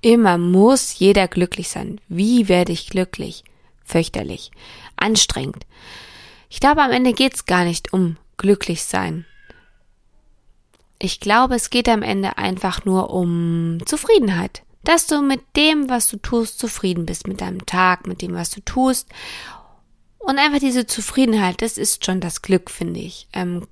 Immer 0.00 0.36
muss 0.36 0.98
jeder 0.98 1.28
glücklich 1.28 1.68
sein. 1.68 2.00
Wie 2.08 2.48
werde 2.48 2.72
ich 2.72 2.88
glücklich? 2.88 3.44
Fürchterlich. 3.84 4.50
Anstrengend. 4.96 5.64
Ich 6.48 6.58
glaube, 6.58 6.82
am 6.82 6.90
Ende 6.90 7.12
geht's 7.12 7.46
gar 7.46 7.64
nicht 7.64 7.92
um 7.92 8.16
glücklich 8.36 8.82
sein. 8.82 9.26
Ich 11.02 11.18
glaube, 11.18 11.54
es 11.54 11.70
geht 11.70 11.88
am 11.88 12.02
Ende 12.02 12.36
einfach 12.36 12.84
nur 12.84 13.10
um 13.10 13.78
Zufriedenheit. 13.86 14.62
Dass 14.84 15.06
du 15.06 15.22
mit 15.22 15.40
dem, 15.56 15.88
was 15.88 16.08
du 16.08 16.18
tust, 16.18 16.58
zufrieden 16.58 17.06
bist, 17.06 17.26
mit 17.26 17.40
deinem 17.40 17.66
Tag, 17.66 18.06
mit 18.06 18.22
dem, 18.22 18.34
was 18.34 18.50
du 18.50 18.60
tust. 18.60 19.08
Und 20.18 20.38
einfach 20.38 20.58
diese 20.58 20.86
Zufriedenheit, 20.86 21.62
das 21.62 21.78
ist 21.78 22.04
schon 22.04 22.20
das 22.20 22.42
Glück, 22.42 22.70
finde 22.70 23.00
ich. 23.00 23.28
Ähm, 23.32 23.66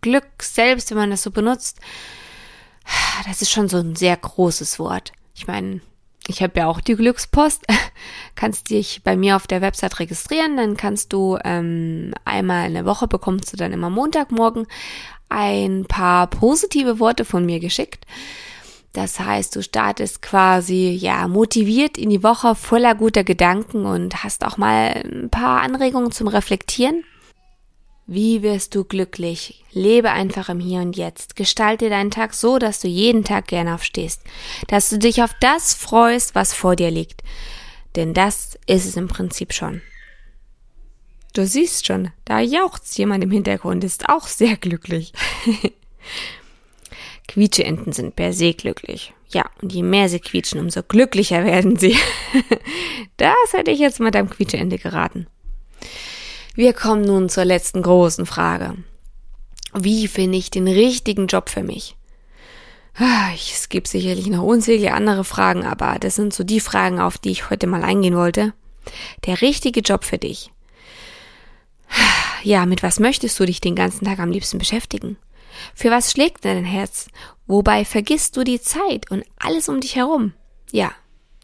Glück 0.00 0.42
selbst, 0.42 0.90
wenn 0.90 0.98
man 0.98 1.10
das 1.10 1.22
so 1.22 1.30
benutzt, 1.30 1.78
das 3.26 3.42
ist 3.42 3.50
schon 3.50 3.68
so 3.68 3.78
ein 3.78 3.94
sehr 3.94 4.16
großes 4.16 4.78
Wort. 4.80 5.12
Ich 5.34 5.46
meine, 5.46 5.80
ich 6.26 6.42
habe 6.42 6.58
ja 6.58 6.66
auch 6.66 6.80
die 6.80 6.96
Glückspost. 6.96 7.64
kannst 8.34 8.70
dich 8.70 9.02
bei 9.04 9.16
mir 9.16 9.36
auf 9.36 9.46
der 9.46 9.60
Website 9.60 10.00
registrieren, 10.00 10.56
dann 10.56 10.76
kannst 10.76 11.12
du 11.12 11.38
ähm, 11.44 12.12
einmal 12.24 12.66
in 12.66 12.74
der 12.74 12.86
Woche 12.86 13.06
bekommst 13.06 13.52
du 13.52 13.56
dann 13.56 13.72
immer 13.72 13.90
Montagmorgen 13.90 14.66
ein 15.30 15.86
paar 15.86 16.26
positive 16.28 17.00
Worte 17.00 17.24
von 17.24 17.46
mir 17.46 17.60
geschickt. 17.60 18.04
Das 18.92 19.20
heißt, 19.20 19.54
du 19.54 19.62
startest 19.62 20.20
quasi, 20.20 20.90
ja, 20.90 21.28
motiviert 21.28 21.96
in 21.96 22.10
die 22.10 22.24
Woche 22.24 22.56
voller 22.56 22.94
guter 22.96 23.22
Gedanken 23.22 23.86
und 23.86 24.24
hast 24.24 24.44
auch 24.44 24.56
mal 24.56 25.02
ein 25.04 25.30
paar 25.30 25.62
Anregungen 25.62 26.10
zum 26.10 26.26
Reflektieren. 26.26 27.04
Wie 28.12 28.42
wirst 28.42 28.74
du 28.74 28.82
glücklich? 28.82 29.64
Lebe 29.70 30.10
einfach 30.10 30.48
im 30.48 30.58
Hier 30.58 30.80
und 30.80 30.96
Jetzt. 30.96 31.36
Gestalte 31.36 31.88
deinen 31.88 32.10
Tag 32.10 32.34
so, 32.34 32.58
dass 32.58 32.80
du 32.80 32.88
jeden 32.88 33.22
Tag 33.22 33.46
gern 33.46 33.68
aufstehst. 33.68 34.22
Dass 34.66 34.88
du 34.88 34.98
dich 34.98 35.22
auf 35.22 35.30
das 35.40 35.74
freust, 35.74 36.34
was 36.34 36.52
vor 36.52 36.74
dir 36.74 36.90
liegt. 36.90 37.22
Denn 37.94 38.12
das 38.12 38.58
ist 38.66 38.86
es 38.86 38.96
im 38.96 39.06
Prinzip 39.06 39.52
schon. 39.52 39.80
Du 41.32 41.46
siehst 41.46 41.86
schon, 41.86 42.10
da 42.24 42.40
jauchzt 42.40 42.98
jemand 42.98 43.22
im 43.22 43.30
Hintergrund, 43.30 43.84
ist 43.84 44.08
auch 44.08 44.26
sehr 44.26 44.56
glücklich. 44.56 45.12
Quietscheenten 47.28 47.92
sind 47.92 48.16
per 48.16 48.32
se 48.32 48.52
glücklich. 48.52 49.14
Ja, 49.28 49.44
und 49.62 49.72
je 49.72 49.84
mehr 49.84 50.08
sie 50.08 50.18
quietschen, 50.18 50.58
umso 50.58 50.82
glücklicher 50.82 51.44
werden 51.44 51.76
sie. 51.76 51.96
das 53.16 53.52
hätte 53.52 53.70
ich 53.70 53.78
jetzt 53.78 54.00
Madame 54.00 54.28
Quietscheente 54.28 54.78
geraten. 54.78 55.28
Wir 56.56 56.72
kommen 56.72 57.02
nun 57.02 57.28
zur 57.28 57.44
letzten 57.44 57.82
großen 57.82 58.26
Frage. 58.26 58.74
Wie 59.72 60.08
finde 60.08 60.36
ich 60.36 60.50
den 60.50 60.66
richtigen 60.66 61.28
Job 61.28 61.48
für 61.48 61.62
mich? 61.62 61.96
Ah, 62.96 63.30
es 63.32 63.68
gibt 63.68 63.86
sicherlich 63.86 64.26
noch 64.26 64.42
unzählige 64.42 64.94
andere 64.94 65.22
Fragen, 65.22 65.64
aber 65.64 66.00
das 66.00 66.16
sind 66.16 66.34
so 66.34 66.42
die 66.42 66.58
Fragen, 66.58 66.98
auf 66.98 67.18
die 67.18 67.30
ich 67.30 67.50
heute 67.50 67.68
mal 67.68 67.84
eingehen 67.84 68.16
wollte. 68.16 68.52
Der 69.26 69.40
richtige 69.40 69.78
Job 69.78 70.02
für 70.02 70.18
dich 70.18 70.50
ja, 72.42 72.66
mit 72.66 72.82
was 72.82 73.00
möchtest 73.00 73.38
du 73.38 73.46
dich 73.46 73.60
den 73.60 73.74
ganzen 73.74 74.04
Tag 74.04 74.18
am 74.18 74.30
liebsten 74.30 74.58
beschäftigen? 74.58 75.16
Für 75.74 75.90
was 75.90 76.12
schlägt 76.12 76.44
dein 76.44 76.64
Herz? 76.64 77.08
Wobei 77.46 77.84
vergisst 77.84 78.36
du 78.36 78.44
die 78.44 78.60
Zeit 78.60 79.10
und 79.10 79.24
alles 79.36 79.68
um 79.68 79.80
dich 79.80 79.96
herum? 79.96 80.32
Ja, 80.70 80.92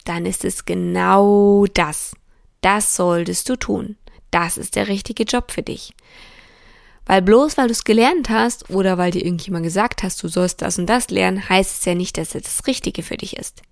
dann 0.05 0.25
ist 0.25 0.45
es 0.45 0.65
genau 0.65 1.67
das. 1.67 2.15
Das 2.61 2.97
solltest 2.97 3.49
du 3.49 3.57
tun. 3.57 3.97
Das 4.31 4.57
ist 4.57 4.77
der 4.77 4.89
richtige 4.89 5.25
Job 5.25 5.51
für 5.51 5.63
dich. 5.63 5.95
Weil 7.07 7.23
bloß 7.23 7.57
weil 7.57 7.69
du 7.69 7.73
es 7.73 7.85
gelernt 7.85 8.31
hast 8.31 8.71
oder 8.71 8.99
weil 8.99 9.13
dir 9.13 9.25
irgendjemand 9.25 9.65
gesagt 9.65 10.03
hast, 10.03 10.23
du 10.23 10.29
sollst 10.29 10.63
das 10.63 10.79
und 10.79 10.87
das 10.87 11.09
lernen, 11.11 11.49
heißt 11.49 11.79
es 11.79 11.85
ja 11.85 11.95
nicht, 11.95 12.19
dass 12.19 12.35
es 12.35 12.43
das 12.43 12.67
Richtige 12.67 13.03
für 13.03 13.17
dich 13.17 13.37
ist. 13.37 13.63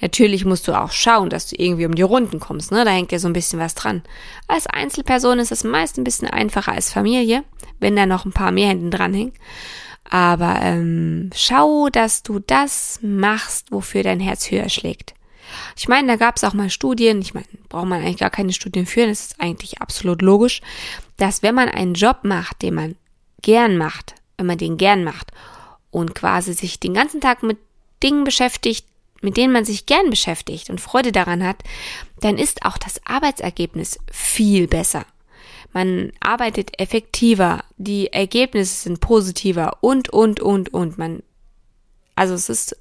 Natürlich 0.00 0.44
musst 0.44 0.68
du 0.68 0.78
auch 0.78 0.92
schauen, 0.92 1.30
dass 1.30 1.48
du 1.48 1.56
irgendwie 1.58 1.86
um 1.86 1.94
die 1.94 2.02
Runden 2.02 2.40
kommst, 2.40 2.70
ne? 2.70 2.84
Da 2.84 2.90
hängt 2.90 3.12
ja 3.12 3.18
so 3.18 3.26
ein 3.26 3.32
bisschen 3.32 3.58
was 3.58 3.74
dran. 3.74 4.02
Als 4.46 4.66
Einzelperson 4.66 5.38
ist 5.38 5.52
es 5.52 5.64
meist 5.64 5.98
ein 5.98 6.04
bisschen 6.04 6.28
einfacher 6.28 6.72
als 6.72 6.92
Familie, 6.92 7.44
wenn 7.80 7.96
da 7.96 8.06
noch 8.06 8.24
ein 8.24 8.32
paar 8.32 8.52
mehr 8.52 8.68
hinten 8.68 8.90
dran 8.90 9.14
hängen. 9.14 9.32
Aber 10.10 10.60
ähm, 10.62 11.30
schau, 11.34 11.88
dass 11.90 12.22
du 12.22 12.38
das 12.38 13.00
machst, 13.02 13.70
wofür 13.70 14.02
dein 14.02 14.20
Herz 14.20 14.50
höher 14.50 14.68
schlägt. 14.68 15.14
Ich 15.76 15.88
meine, 15.88 16.08
da 16.08 16.16
gab 16.16 16.36
es 16.36 16.44
auch 16.44 16.54
mal 16.54 16.70
Studien, 16.70 17.20
ich 17.20 17.34
meine, 17.34 17.46
braucht 17.68 17.86
man 17.86 18.02
eigentlich 18.02 18.18
gar 18.18 18.30
keine 18.30 18.52
Studien 18.52 18.86
führen, 18.86 19.08
das 19.08 19.20
ist 19.20 19.40
eigentlich 19.40 19.80
absolut 19.80 20.22
logisch, 20.22 20.60
dass 21.16 21.42
wenn 21.42 21.54
man 21.54 21.68
einen 21.68 21.94
Job 21.94 22.18
macht, 22.22 22.62
den 22.62 22.74
man 22.74 22.96
gern 23.42 23.76
macht, 23.76 24.14
wenn 24.36 24.46
man 24.46 24.58
den 24.58 24.76
gern 24.76 25.04
macht 25.04 25.32
und 25.90 26.14
quasi 26.14 26.52
sich 26.52 26.80
den 26.80 26.94
ganzen 26.94 27.20
Tag 27.20 27.42
mit 27.42 27.58
Dingen 28.02 28.24
beschäftigt, 28.24 28.86
mit 29.20 29.36
denen 29.36 29.52
man 29.52 29.64
sich 29.64 29.86
gern 29.86 30.10
beschäftigt 30.10 30.70
und 30.70 30.80
Freude 30.80 31.12
daran 31.12 31.44
hat, 31.44 31.62
dann 32.20 32.38
ist 32.38 32.64
auch 32.64 32.78
das 32.78 33.00
Arbeitsergebnis 33.04 33.98
viel 34.10 34.68
besser. 34.68 35.04
Man 35.72 36.12
arbeitet 36.20 36.80
effektiver, 36.80 37.64
die 37.76 38.12
Ergebnisse 38.12 38.82
sind 38.84 39.00
positiver 39.00 39.78
und, 39.80 40.08
und, 40.08 40.40
und, 40.40 40.72
und. 40.72 40.98
Man, 40.98 41.22
also 42.14 42.34
es 42.34 42.48
ist 42.48 42.76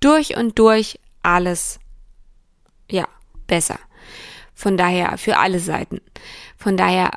durch 0.00 0.36
und 0.36 0.58
durch 0.58 0.98
alles, 1.22 1.80
ja, 2.90 3.06
besser. 3.46 3.78
Von 4.54 4.76
daher 4.76 5.18
für 5.18 5.38
alle 5.38 5.60
Seiten. 5.60 6.00
Von 6.56 6.76
daher 6.76 7.10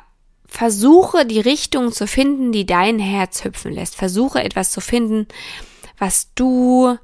versuche 0.46 1.26
die 1.26 1.40
Richtung 1.40 1.92
zu 1.92 2.06
finden, 2.06 2.52
die 2.52 2.66
dein 2.66 2.98
Herz 2.98 3.44
hüpfen 3.44 3.72
lässt. 3.72 3.96
Versuche 3.96 4.42
etwas 4.42 4.70
zu 4.70 4.80
finden, 4.80 5.26
was 5.98 6.32
du 6.34 6.96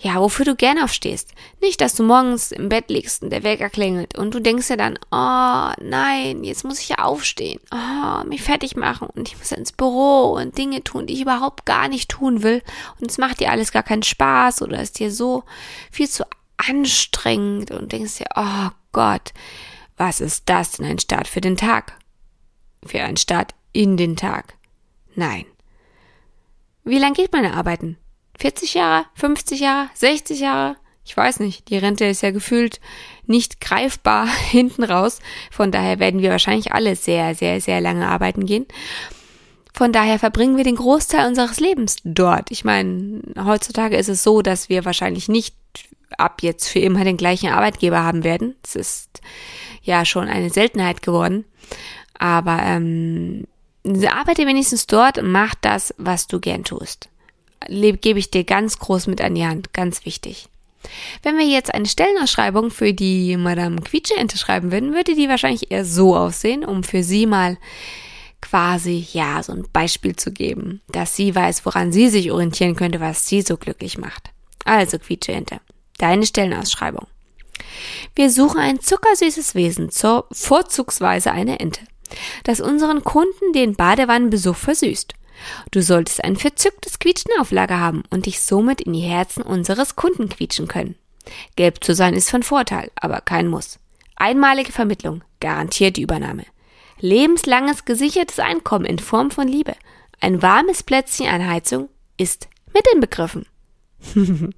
ja, 0.00 0.20
wofür 0.20 0.44
du 0.44 0.54
gern 0.54 0.78
aufstehst. 0.78 1.32
Nicht, 1.60 1.80
dass 1.80 1.94
du 1.94 2.04
morgens 2.04 2.52
im 2.52 2.68
Bett 2.68 2.88
liegst 2.88 3.22
und 3.22 3.30
der 3.30 3.42
Wecker 3.42 3.68
klingelt 3.68 4.16
und 4.16 4.32
du 4.32 4.40
denkst 4.40 4.68
dir 4.68 4.76
dann, 4.76 4.96
oh 5.10 5.72
nein, 5.82 6.44
jetzt 6.44 6.64
muss 6.64 6.78
ich 6.78 6.90
ja 6.90 6.98
aufstehen, 6.98 7.58
oh, 7.72 8.24
mich 8.24 8.42
fertig 8.42 8.76
machen 8.76 9.08
und 9.12 9.28
ich 9.28 9.36
muss 9.36 9.50
ins 9.50 9.72
Büro 9.72 10.36
und 10.38 10.56
Dinge 10.56 10.84
tun, 10.84 11.06
die 11.06 11.14
ich 11.14 11.22
überhaupt 11.22 11.66
gar 11.66 11.88
nicht 11.88 12.10
tun 12.10 12.44
will 12.44 12.62
und 13.00 13.10
es 13.10 13.18
macht 13.18 13.40
dir 13.40 13.50
alles 13.50 13.72
gar 13.72 13.82
keinen 13.82 14.04
Spaß 14.04 14.62
oder 14.62 14.80
ist 14.80 15.00
dir 15.00 15.10
so 15.10 15.42
viel 15.90 16.08
zu 16.08 16.24
anstrengend 16.56 17.72
und 17.72 17.90
denkst 17.90 18.18
dir, 18.18 18.28
oh 18.36 18.70
Gott, 18.92 19.32
was 19.96 20.20
ist 20.20 20.44
das 20.48 20.72
denn 20.72 20.86
ein 20.86 21.00
Start 21.00 21.26
für 21.26 21.40
den 21.40 21.56
Tag? 21.56 21.98
Für 22.86 23.02
einen 23.02 23.16
Start 23.16 23.54
in 23.72 23.96
den 23.96 24.14
Tag. 24.14 24.54
Nein. 25.16 25.44
Wie 26.84 26.98
lang 26.98 27.14
geht 27.14 27.32
meine 27.32 27.54
Arbeiten? 27.54 27.98
40 28.38 28.74
Jahre, 28.74 29.06
50 29.14 29.60
Jahre, 29.60 29.90
60 29.94 30.40
Jahre, 30.40 30.76
ich 31.08 31.16
weiß 31.16 31.40
nicht. 31.40 31.70
Die 31.70 31.78
Rente 31.78 32.04
ist 32.04 32.22
ja 32.22 32.30
gefühlt 32.30 32.80
nicht 33.26 33.62
greifbar 33.62 34.28
hinten 34.50 34.84
raus. 34.84 35.20
Von 35.50 35.72
daher 35.72 35.98
werden 35.98 36.20
wir 36.20 36.30
wahrscheinlich 36.30 36.72
alle 36.72 36.96
sehr, 36.96 37.34
sehr, 37.34 37.62
sehr 37.62 37.80
lange 37.80 38.06
arbeiten 38.06 38.44
gehen. 38.44 38.66
Von 39.72 39.92
daher 39.92 40.18
verbringen 40.18 40.56
wir 40.58 40.64
den 40.64 40.76
Großteil 40.76 41.26
unseres 41.26 41.60
Lebens 41.60 41.96
dort. 42.04 42.50
Ich 42.50 42.64
meine, 42.64 43.22
heutzutage 43.42 43.96
ist 43.96 44.08
es 44.08 44.22
so, 44.22 44.42
dass 44.42 44.68
wir 44.68 44.84
wahrscheinlich 44.84 45.28
nicht 45.28 45.54
ab 46.18 46.42
jetzt 46.42 46.68
für 46.68 46.80
immer 46.80 47.04
den 47.04 47.16
gleichen 47.16 47.50
Arbeitgeber 47.50 48.02
haben 48.02 48.22
werden. 48.22 48.56
Es 48.62 48.76
ist 48.76 49.20
ja 49.82 50.04
schon 50.04 50.28
eine 50.28 50.50
Seltenheit 50.50 51.00
geworden. 51.00 51.44
Aber 52.18 52.58
ähm, 52.62 53.46
arbeite 53.84 54.46
wenigstens 54.46 54.86
dort 54.86 55.16
und 55.18 55.30
mach 55.30 55.54
das, 55.54 55.94
was 55.96 56.26
du 56.26 56.38
gern 56.38 56.64
tust 56.64 57.08
gebe 57.66 58.18
ich 58.18 58.30
dir 58.30 58.44
ganz 58.44 58.78
groß 58.78 59.06
mit 59.06 59.20
an 59.20 59.34
die 59.34 59.46
Hand. 59.46 59.72
Ganz 59.72 60.04
wichtig. 60.04 60.48
Wenn 61.22 61.36
wir 61.36 61.46
jetzt 61.46 61.74
eine 61.74 61.86
Stellenausschreibung 61.86 62.70
für 62.70 62.92
die 62.92 63.36
Madame 63.36 63.80
Quietscheente 63.80 64.38
schreiben 64.38 64.70
würden, 64.70 64.94
würde 64.94 65.14
die 65.14 65.28
wahrscheinlich 65.28 65.70
eher 65.70 65.84
so 65.84 66.16
aussehen, 66.16 66.64
um 66.64 66.84
für 66.84 67.02
sie 67.02 67.26
mal 67.26 67.58
quasi, 68.40 69.06
ja, 69.12 69.42
so 69.42 69.52
ein 69.52 69.66
Beispiel 69.72 70.14
zu 70.14 70.30
geben, 70.30 70.80
dass 70.88 71.16
sie 71.16 71.34
weiß, 71.34 71.66
woran 71.66 71.92
sie 71.92 72.08
sich 72.08 72.30
orientieren 72.30 72.76
könnte, 72.76 73.00
was 73.00 73.26
sie 73.26 73.42
so 73.42 73.56
glücklich 73.56 73.98
macht. 73.98 74.30
Also, 74.64 74.98
Quietscheente, 74.98 75.60
deine 75.98 76.24
Stellenausschreibung. 76.24 77.06
Wir 78.14 78.30
suchen 78.30 78.60
ein 78.60 78.80
zuckersüßes 78.80 79.54
Wesen, 79.54 79.90
zur 79.90 80.26
vorzugsweise 80.30 81.32
eine 81.32 81.58
Ente, 81.58 81.80
das 82.44 82.60
unseren 82.60 83.02
Kunden 83.02 83.52
den 83.52 83.74
Badewannenbesuch 83.74 84.56
versüßt. 84.56 85.14
Du 85.70 85.82
solltest 85.82 86.24
ein 86.24 86.36
verzücktes 86.36 86.98
Quietschen 86.98 87.32
auf 87.40 87.50
Lager 87.50 87.80
haben 87.80 88.02
und 88.10 88.26
dich 88.26 88.40
somit 88.40 88.80
in 88.80 88.92
die 88.92 89.00
Herzen 89.00 89.42
unseres 89.42 89.96
Kunden 89.96 90.28
quietschen 90.28 90.68
können. 90.68 90.96
Gelb 91.56 91.84
zu 91.84 91.94
sein 91.94 92.14
ist 92.14 92.30
von 92.30 92.42
Vorteil, 92.42 92.90
aber 92.96 93.20
kein 93.20 93.48
Muss. 93.48 93.78
Einmalige 94.16 94.72
Vermittlung, 94.72 95.22
garantiert 95.40 95.96
die 95.96 96.02
Übernahme. 96.02 96.44
Lebenslanges 97.00 97.84
gesichertes 97.84 98.40
Einkommen 98.40 98.84
in 98.84 98.98
Form 98.98 99.30
von 99.30 99.46
Liebe. 99.46 99.74
Ein 100.20 100.42
warmes 100.42 100.82
Plätzchen 100.82 101.28
an 101.28 101.46
Heizung 101.46 101.88
ist 102.16 102.48
mit 102.74 102.84
den 102.92 103.00
Begriffen. 103.00 103.46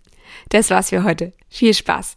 das 0.49 0.71
war's 0.71 0.91
für 0.91 1.05
heute. 1.05 1.33
Viel 1.49 1.75
Spaß! 1.75 2.17